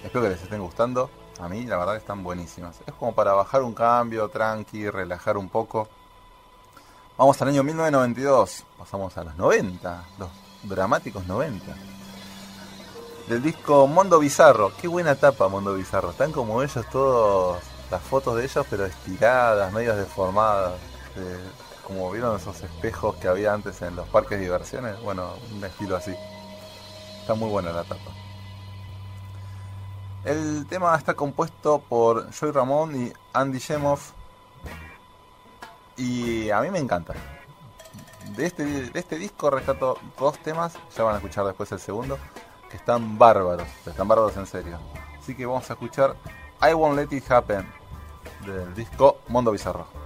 Espero 0.02 0.24
que 0.24 0.30
les 0.30 0.42
estén 0.42 0.60
gustando. 0.60 1.10
A 1.40 1.48
mí 1.48 1.64
la 1.64 1.76
verdad 1.76 1.96
están 1.96 2.22
buenísimas. 2.22 2.80
Es 2.86 2.94
como 2.94 3.14
para 3.14 3.32
bajar 3.32 3.62
un 3.62 3.74
cambio, 3.74 4.28
tranqui, 4.28 4.88
relajar 4.90 5.36
un 5.36 5.48
poco. 5.48 5.88
Vamos 7.16 7.40
al 7.42 7.48
año 7.48 7.62
1992, 7.62 8.64
pasamos 8.78 9.16
a 9.18 9.24
los 9.24 9.36
90, 9.36 10.04
los 10.18 10.30
dramáticos 10.64 11.26
90. 11.26 11.74
Del 13.28 13.42
disco 13.42 13.86
Mondo 13.86 14.18
Bizarro, 14.18 14.70
qué 14.76 14.86
buena 14.86 15.14
tapa 15.14 15.48
Mondo 15.48 15.72
Bizarro, 15.72 16.10
están 16.10 16.30
como 16.30 16.62
ellos 16.62 16.84
todos, 16.92 17.58
las 17.90 18.02
fotos 18.02 18.36
de 18.36 18.44
ellos 18.44 18.66
pero 18.68 18.84
estiradas, 18.84 19.72
medias 19.72 19.96
deformadas, 19.96 20.74
eh, 21.16 21.38
como 21.86 22.10
vieron 22.10 22.36
esos 22.36 22.60
espejos 22.60 23.16
que 23.16 23.28
había 23.28 23.54
antes 23.54 23.80
en 23.80 23.96
los 23.96 24.06
parques 24.08 24.38
diversiones, 24.38 25.00
bueno, 25.00 25.36
un 25.54 25.64
estilo 25.64 25.96
así. 25.96 26.14
Está 27.20 27.34
muy 27.34 27.48
buena 27.48 27.72
la 27.72 27.84
tapa. 27.84 28.10
El 30.24 30.66
tema 30.66 30.94
está 30.94 31.14
compuesto 31.14 31.78
por 31.78 32.30
Joy 32.30 32.50
Ramón 32.50 33.06
y 33.06 33.12
Andy 33.32 33.58
Shemov. 33.58 34.00
Y 35.96 36.50
a 36.50 36.60
mí 36.60 36.70
me 36.70 36.78
encanta. 36.78 37.14
De 38.36 38.44
este, 38.44 38.64
de 38.64 38.98
este 39.00 39.16
disco 39.16 39.48
rescato 39.48 39.98
dos 40.18 40.38
temas, 40.40 40.74
ya 40.94 41.04
van 41.04 41.14
a 41.14 41.18
escuchar 41.18 41.46
después 41.46 41.70
el 41.72 41.78
segundo, 41.78 42.18
están 42.74 43.18
bárbaros, 43.18 43.68
están 43.86 44.08
bárbaros 44.08 44.36
en 44.36 44.46
serio. 44.46 44.78
Así 45.18 45.34
que 45.34 45.46
vamos 45.46 45.68
a 45.70 45.74
escuchar 45.74 46.16
I 46.60 46.74
Won't 46.74 46.96
Let 46.96 47.16
It 47.16 47.30
Happen 47.30 47.66
del 48.44 48.74
disco 48.74 49.18
Mundo 49.28 49.52
Bizarro. 49.52 50.03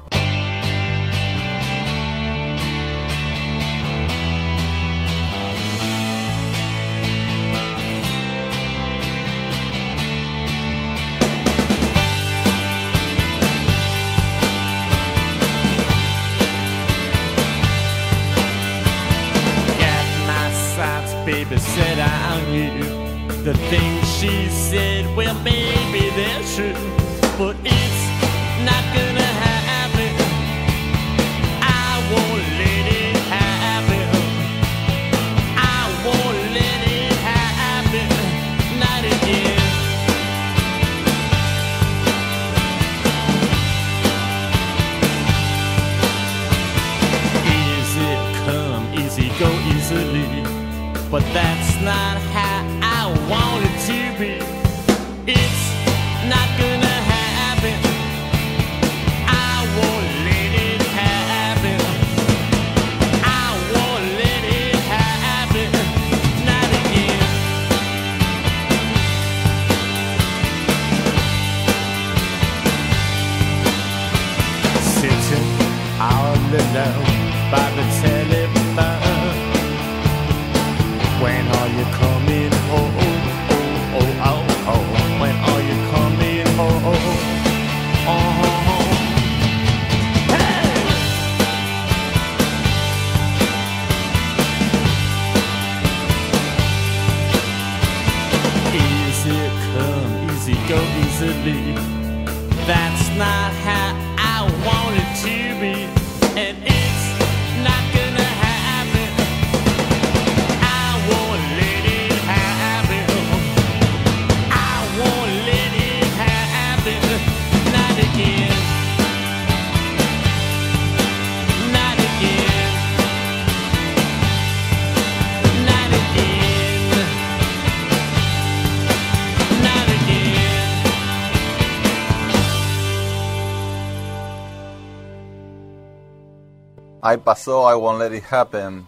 I 137.53 137.75
Won't 137.77 138.01
Let 138.01 138.17
It 138.17 138.25
Happen. 138.33 138.87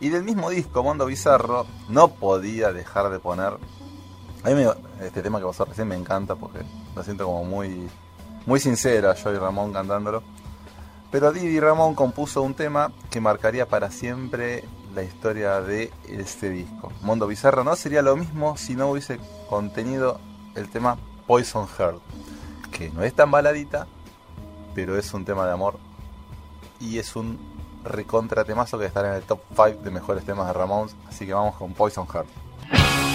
Y 0.00 0.08
del 0.08 0.24
mismo 0.24 0.48
disco, 0.50 0.82
Mundo 0.82 1.04
Bizarro, 1.06 1.66
no 1.88 2.08
podía 2.08 2.72
dejar 2.72 3.10
de 3.10 3.18
poner. 3.18 3.52
A 4.42 4.48
mí 4.48 4.54
me- 4.54 5.04
este 5.06 5.22
tema 5.22 5.38
que 5.38 5.44
pasó 5.46 5.64
recién 5.66 5.88
me 5.88 5.96
encanta 5.96 6.34
porque 6.36 6.60
lo 6.96 7.02
siento 7.04 7.26
como 7.26 7.44
muy, 7.44 7.88
muy 8.46 8.58
sincera, 8.60 9.14
yo 9.14 9.32
y 9.32 9.36
Ramón 9.38 9.72
cantándolo. 9.72 10.22
Pero 11.10 11.32
Didi 11.32 11.60
Ramón 11.60 11.94
compuso 11.94 12.40
un 12.40 12.54
tema 12.54 12.92
que 13.10 13.20
marcaría 13.20 13.66
para 13.68 13.90
siempre 13.90 14.64
la 14.94 15.02
historia 15.02 15.60
de 15.60 15.92
este 16.08 16.48
disco. 16.48 16.90
Mundo 17.02 17.26
Bizarro 17.26 17.62
no 17.64 17.76
sería 17.76 18.00
lo 18.00 18.16
mismo 18.16 18.56
si 18.56 18.76
no 18.76 18.90
hubiese 18.90 19.20
contenido 19.48 20.18
el 20.54 20.68
tema 20.70 20.96
Poison 21.26 21.66
Heart, 21.68 22.00
que 22.72 22.90
no 22.90 23.02
es 23.02 23.12
tan 23.14 23.30
baladita, 23.30 23.86
pero 24.74 24.96
es 24.96 25.12
un 25.12 25.24
tema 25.24 25.46
de 25.46 25.52
amor 25.52 25.78
y 26.80 26.98
es 26.98 27.14
un 27.16 27.38
recontra 27.84 28.44
temazo 28.44 28.78
que 28.78 28.86
estará 28.86 29.10
en 29.10 29.14
el 29.16 29.22
top 29.22 29.40
5 29.50 29.82
de 29.82 29.90
mejores 29.90 30.24
temas 30.24 30.46
de 30.46 30.52
Ramones. 30.52 30.94
Así 31.08 31.26
que 31.26 31.34
vamos 31.34 31.56
con 31.56 31.72
Poison 31.72 32.06
Heart. 32.06 33.09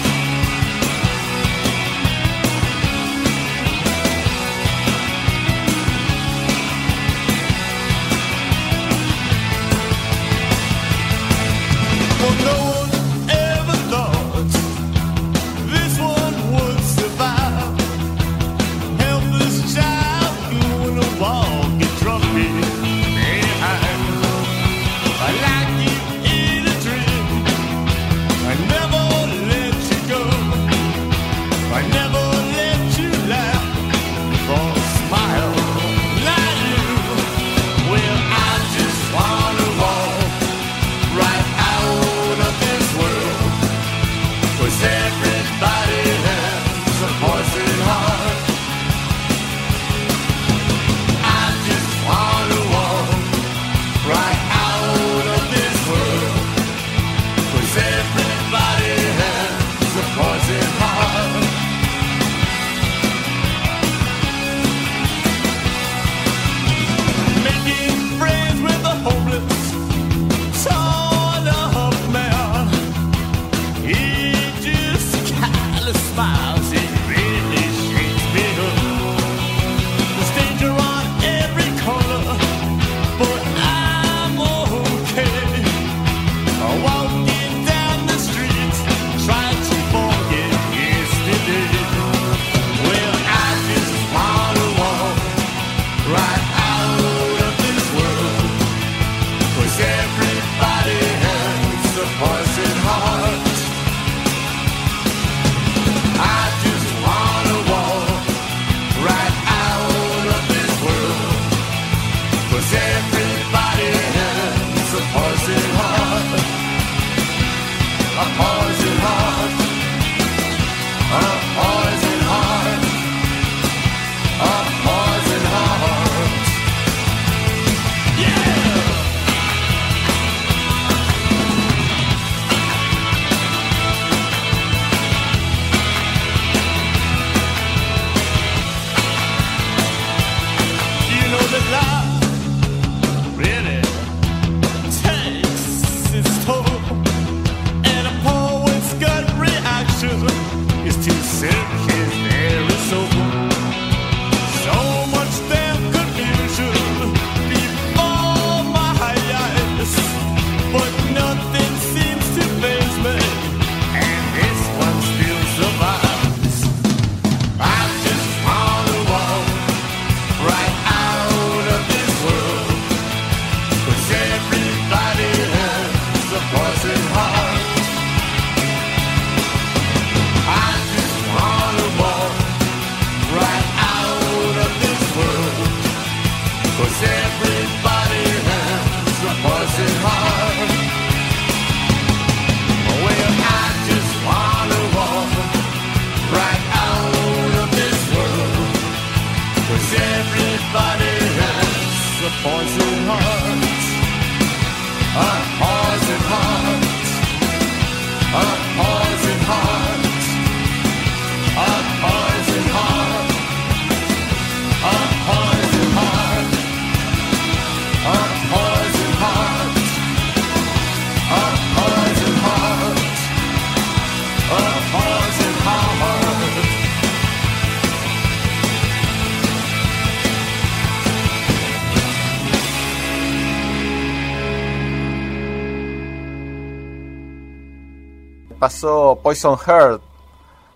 Pasó 238.66 239.20
Poison 239.22 239.56
Heart 239.56 240.02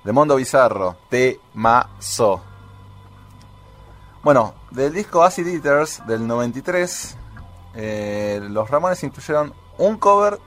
de 0.05 0.13
Mondo 0.13 0.37
Bizarro, 0.37 0.95
Temazo. 1.09 2.41
Bueno, 4.23 4.55
del 4.71 4.93
disco 4.93 5.25
Acid 5.25 5.49
Eaters 5.49 6.01
del 6.07 6.25
93, 6.25 7.17
eh, 7.75 8.47
los 8.49 8.71
Ramones 8.71 9.03
incluyeron 9.03 9.53
un 9.79 9.97
cover 9.97 10.39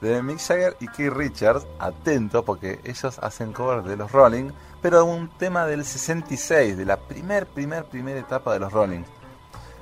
de 0.00 0.20
Mick 0.24 0.40
Jagger 0.40 0.76
y 0.80 0.88
Keith 0.88 1.12
Richards, 1.12 1.68
atento 1.78 2.44
porque 2.44 2.80
ellos 2.82 3.16
hacen 3.20 3.52
cover 3.52 3.84
de 3.84 3.96
los 3.96 4.10
Rolling, 4.10 4.50
pero 4.82 5.04
un 5.04 5.28
tema 5.38 5.66
del 5.66 5.84
66, 5.84 6.76
de 6.76 6.84
la 6.84 6.96
primer, 6.96 7.46
primer, 7.46 7.84
primera 7.84 8.18
etapa 8.18 8.52
de 8.52 8.58
los 8.58 8.72
Rolling. 8.72 9.04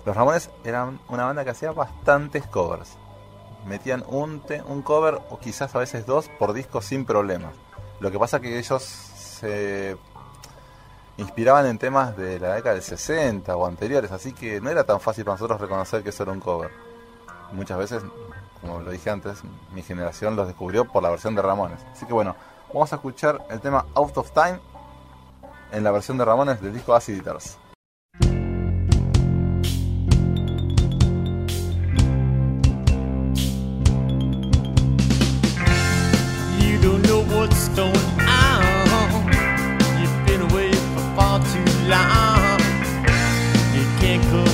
Los 0.04 0.14
Ramones 0.14 0.50
eran 0.64 1.00
una 1.08 1.24
banda 1.24 1.44
que 1.44 1.50
hacía 1.50 1.72
bastantes 1.72 2.46
covers. 2.46 2.98
Metían 3.66 4.04
un, 4.08 4.40
te- 4.40 4.62
un 4.62 4.82
cover 4.82 5.20
o 5.30 5.38
quizás 5.38 5.74
a 5.74 5.78
veces 5.78 6.04
dos 6.06 6.28
por 6.38 6.52
disco 6.52 6.82
sin 6.82 7.04
problemas. 7.04 7.54
Lo 8.00 8.10
que 8.10 8.18
pasa 8.18 8.40
que 8.40 8.58
ellos 8.58 8.82
se 8.82 9.96
inspiraban 11.16 11.66
en 11.66 11.78
temas 11.78 12.16
de 12.16 12.40
la 12.40 12.54
década 12.54 12.74
del 12.74 12.82
60 12.82 13.56
o 13.56 13.66
anteriores, 13.66 14.10
así 14.12 14.32
que 14.32 14.60
no 14.60 14.68
era 14.70 14.84
tan 14.84 15.00
fácil 15.00 15.24
para 15.24 15.34
nosotros 15.36 15.60
reconocer 15.60 16.02
que 16.02 16.10
eso 16.10 16.24
era 16.24 16.32
un 16.32 16.40
cover. 16.40 16.70
Muchas 17.52 17.78
veces, 17.78 18.02
como 18.60 18.80
lo 18.80 18.90
dije 18.90 19.10
antes, 19.10 19.42
mi 19.72 19.82
generación 19.82 20.34
los 20.36 20.46
descubrió 20.48 20.84
por 20.86 21.02
la 21.02 21.10
versión 21.10 21.34
de 21.34 21.42
Ramones. 21.42 21.78
Así 21.92 22.04
que 22.04 22.12
bueno, 22.12 22.34
vamos 22.72 22.92
a 22.92 22.96
escuchar 22.96 23.46
el 23.48 23.60
tema 23.60 23.86
Out 23.94 24.16
of 24.18 24.30
Time 24.32 24.58
en 25.72 25.84
la 25.84 25.90
versión 25.92 26.18
de 26.18 26.24
Ramones 26.24 26.60
del 26.60 26.72
disco 26.74 26.94
Acid 26.94 27.16
Eaters. 27.16 27.58
Going 37.76 37.96
on. 38.20 39.26
You've 40.00 40.26
been 40.26 40.42
away 40.42 40.72
for 40.72 41.14
far 41.16 41.38
too 41.40 41.64
long. 41.88 42.60
You 43.74 43.84
can't 44.00 44.22
come 44.30 44.53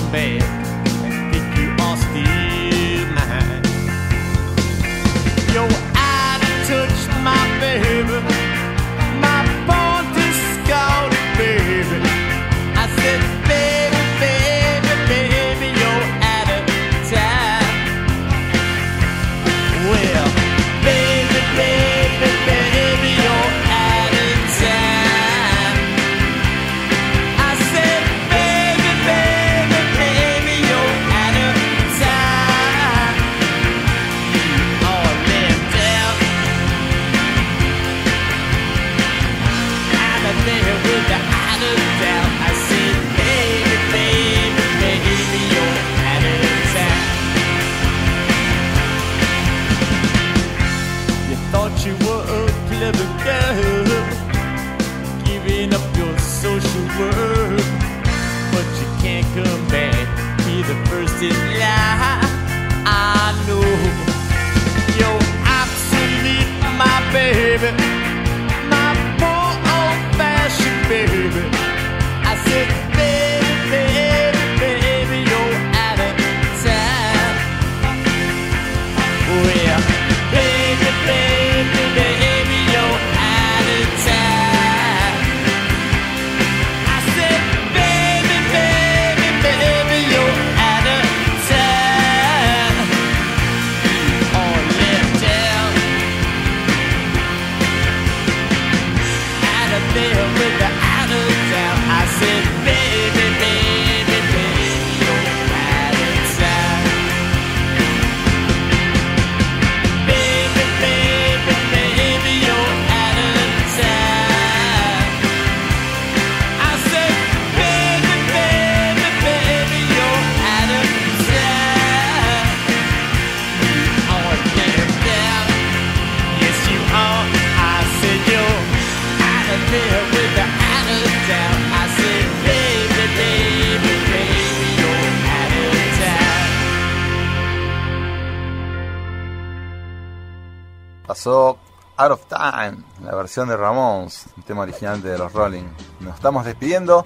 Pasó 141.10 141.58
Out 141.96 142.12
of 142.12 142.26
Time, 142.26 142.84
la 143.02 143.16
versión 143.16 143.48
de 143.48 143.56
Ramones, 143.56 144.26
un 144.36 144.44
tema 144.44 144.60
original 144.60 145.02
de 145.02 145.18
los 145.18 145.32
Rolling. 145.32 145.64
Nos 145.98 146.14
estamos 146.14 146.44
despidiendo. 146.44 147.04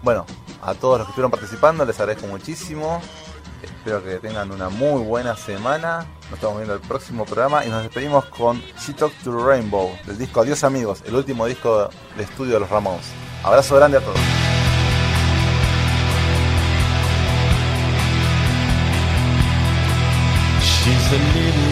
Bueno, 0.00 0.24
a 0.62 0.74
todos 0.74 0.98
los 0.98 1.08
que 1.08 1.10
estuvieron 1.10 1.32
participando 1.32 1.84
les 1.84 1.98
agradezco 1.98 2.28
muchísimo. 2.28 3.02
Espero 3.60 4.04
que 4.04 4.20
tengan 4.20 4.52
una 4.52 4.68
muy 4.68 5.02
buena 5.02 5.34
semana. 5.34 6.06
Nos 6.26 6.34
estamos 6.34 6.58
viendo 6.58 6.74
el 6.74 6.80
próximo 6.82 7.24
programa 7.24 7.64
y 7.64 7.68
nos 7.68 7.82
despedimos 7.82 8.26
con 8.26 8.60
She 8.78 8.94
Talk 8.94 9.12
to 9.24 9.44
Rainbow, 9.44 9.90
del 10.06 10.18
disco 10.18 10.42
Adiós 10.42 10.62
Amigos, 10.62 11.02
el 11.04 11.16
último 11.16 11.46
disco 11.46 11.90
de 12.16 12.22
estudio 12.22 12.54
de 12.54 12.60
los 12.60 12.70
Ramones. 12.70 13.06
Abrazo 13.42 13.74
grande 13.74 13.98
a 13.98 14.02
todos. 14.02 14.45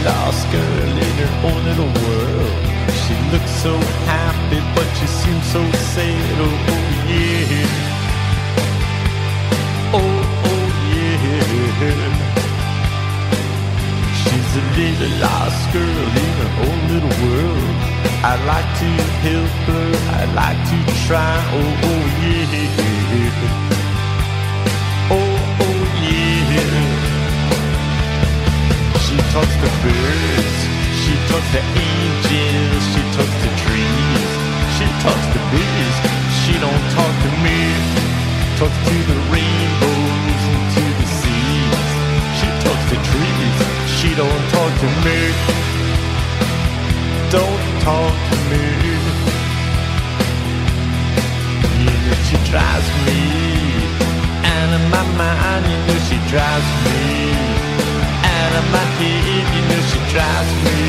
Lost 0.05 0.45
girl 0.53 0.97
in 1.09 1.17
her 1.23 1.33
own 1.49 1.61
little 1.65 1.93
world. 2.05 2.53
She 3.03 3.15
looks 3.33 3.53
so 3.65 3.73
happy, 4.05 4.61
but 4.75 4.89
she 4.99 5.07
seems 5.07 5.47
so 5.51 5.63
sad. 5.93 6.39
Oh, 6.45 6.49
oh 6.75 6.87
yeah. 7.09 7.69
Oh, 9.99 10.17
oh 10.51 10.67
yeah. 10.93 11.41
She's 14.21 14.51
a 14.61 14.65
little 14.77 15.15
lost 15.25 15.63
girl 15.73 16.09
in 16.23 16.31
her 16.41 16.53
own 16.67 16.81
little 16.93 17.15
world. 17.25 17.77
I'd 18.29 18.43
like 18.53 18.71
to 18.81 18.89
help 19.25 19.55
her, 19.69 19.89
I'd 20.19 20.33
like 20.41 20.61
to 20.71 20.77
try. 21.07 21.35
Oh, 21.59 21.89
oh 21.91 22.05
yeah. 22.23 22.73
Oh, 25.11 25.35
oh 25.67 25.81
yeah. 26.03 26.94
She 29.35 29.41
talks 29.41 29.57
to 29.57 29.71
birds, 29.83 30.59
she 31.03 31.15
talks 31.27 31.51
to 31.51 31.63
angels, 31.75 32.85
she 32.95 33.03
talks 33.19 33.35
to 33.43 33.51
trees, 33.67 34.31
she 34.79 34.87
talks 35.03 35.27
to 35.35 35.41
bees. 35.51 35.97
She 36.39 36.55
don't 36.63 36.85
talk 36.95 37.15
to 37.25 37.31
me, 37.43 37.59
talks 38.63 38.79
to 38.87 38.97
the 39.11 39.19
rainbows 39.35 40.43
and 40.55 40.65
to 40.75 40.85
the 40.87 41.07
seas. 41.19 41.89
She 42.39 42.49
talks 42.63 42.85
to 42.91 42.97
trees, 43.11 43.57
she 43.99 44.15
don't 44.15 44.45
talk 44.55 44.71
to 44.71 44.89
me. 45.03 45.19
Don't 47.35 47.65
talk 47.83 48.15
to 48.31 48.37
me. 48.55 48.65
You 51.83 51.95
know 52.07 52.19
she 52.31 52.39
drives 52.47 52.89
me 53.03 53.19
out 54.47 54.71
of 54.79 54.85
my 54.95 55.05
mind. 55.19 55.67
You 55.67 55.79
know 55.91 55.99
she 56.07 56.19
drives 56.31 56.71
me 56.87 57.44
out 58.45 58.55
of 58.61 58.67
my 58.77 58.87
head, 59.01 59.45
you 59.57 59.63
know 59.69 59.81
she 59.91 60.01
drives 60.13 60.53
me 60.65 60.83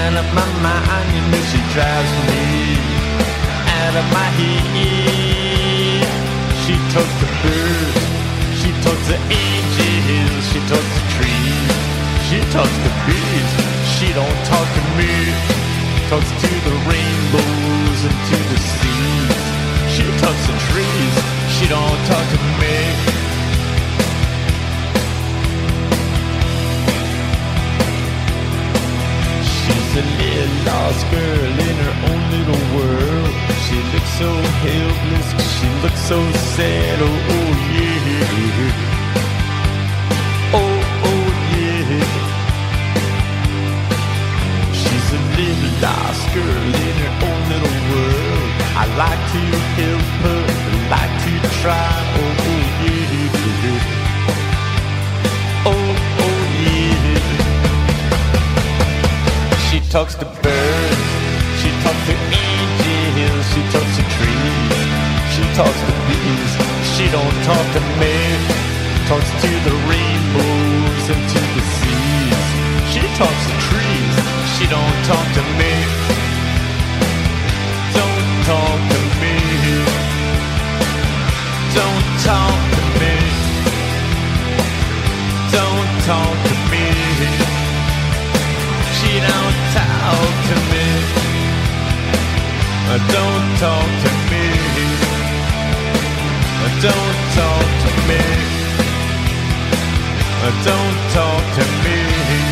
out 0.00 0.14
of 0.20 0.28
my 0.36 0.48
mind, 0.60 1.08
you 1.16 1.22
know 1.32 1.42
she 1.48 1.60
drives 1.72 2.12
me 2.28 2.44
out 3.80 3.94
of 3.96 4.06
my 4.12 4.28
head. 4.36 6.04
She 6.62 6.74
talks 6.92 7.14
to 7.20 7.28
birds, 7.40 8.02
she 8.60 8.70
talks 8.84 9.04
to 9.08 9.16
angels, 9.32 10.42
she 10.52 10.60
talks 10.68 10.90
to 10.96 11.02
trees, 11.16 11.72
she 12.28 12.38
talks 12.52 12.76
to 12.84 12.90
bees. 13.06 13.52
She 13.98 14.12
don't 14.12 14.40
talk 14.46 14.68
to 14.76 14.82
me, 14.96 15.10
talks 16.08 16.30
to 16.42 16.50
the 16.68 16.74
rainbows 16.86 18.00
and 18.06 18.18
to 18.30 18.38
the 18.52 18.58
seas. 18.78 19.42
She 19.90 20.04
talks 20.22 20.42
to 20.46 20.54
trees, 20.70 21.14
she 21.56 21.66
don't 21.66 22.00
talk 22.06 22.26
to 22.30 22.38
me. 22.60 23.27
She's 29.88 29.96
a 29.96 30.04
little 30.04 30.52
lost 30.66 31.02
girl 31.10 31.52
in 31.68 31.76
her 31.86 31.96
own 32.10 32.22
little 32.30 32.64
world. 32.76 33.32
She 33.64 33.76
looks 33.92 34.12
so 34.20 34.30
helpless, 34.60 35.28
she 35.56 35.68
looks 35.82 36.02
so 36.02 36.18
sad. 36.56 37.00
Oh, 37.00 37.08
oh 37.08 37.50
yeah. 37.72 38.68
Oh, 40.52 40.76
oh 41.08 41.26
yeah. 41.56 42.04
She's 44.76 45.08
a 45.08 45.20
little 45.40 45.72
lost 45.80 46.24
girl 46.36 46.68
in 46.84 46.96
her 47.04 47.14
own 47.24 47.40
little 47.48 47.78
world. 47.88 48.50
I 48.76 48.84
like 49.02 49.22
to 49.32 49.42
help 49.80 50.08
her, 50.24 50.42
I 50.68 50.92
like 50.92 51.14
to 51.24 51.32
try. 51.62 51.92
Oh, 52.20 52.44
oh 52.50 52.62
yeah. 52.84 52.97
Talks 59.98 60.14
to 60.14 60.24
birds, 60.46 61.02
she 61.58 61.70
talks 61.82 62.02
to 62.06 62.14
angels, 62.14 63.46
she 63.50 63.62
talks 63.74 63.94
to 63.98 64.04
trees, 64.14 64.78
she 65.34 65.42
talks 65.58 65.80
to 65.88 65.94
bees. 66.06 66.52
She 66.94 67.10
don't 67.10 67.36
talk 67.42 67.66
to 67.74 67.82
me, 67.98 68.14
talks 69.10 69.30
to 69.42 69.50
the 69.66 69.74
rainbows 69.90 71.04
and 71.10 71.22
to 71.34 71.40
the 71.54 71.64
seas. 71.78 72.46
She 72.94 73.02
talks 73.18 73.42
to 73.50 73.54
trees, 73.66 74.14
she 74.54 74.64
don't 74.70 74.98
talk 75.10 75.26
to 75.34 75.42
me. 75.58 75.72
Don't 77.98 78.30
talk 78.46 78.80
to 78.94 79.00
me. 79.18 79.34
Don't 81.74 82.08
talk 82.22 82.60
to 82.70 82.82
me. 82.82 82.87
Don't 92.96 93.58
talk 93.58 93.90
to 94.04 94.10
me. 94.30 94.46
Uh, 96.64 96.80
Don't 96.80 97.20
talk 97.36 97.68
to 97.84 97.90
me. 98.08 98.22
Uh, 100.40 100.64
Don't 100.64 100.98
talk 101.12 101.44
to 101.58 101.64
me. 101.84 102.47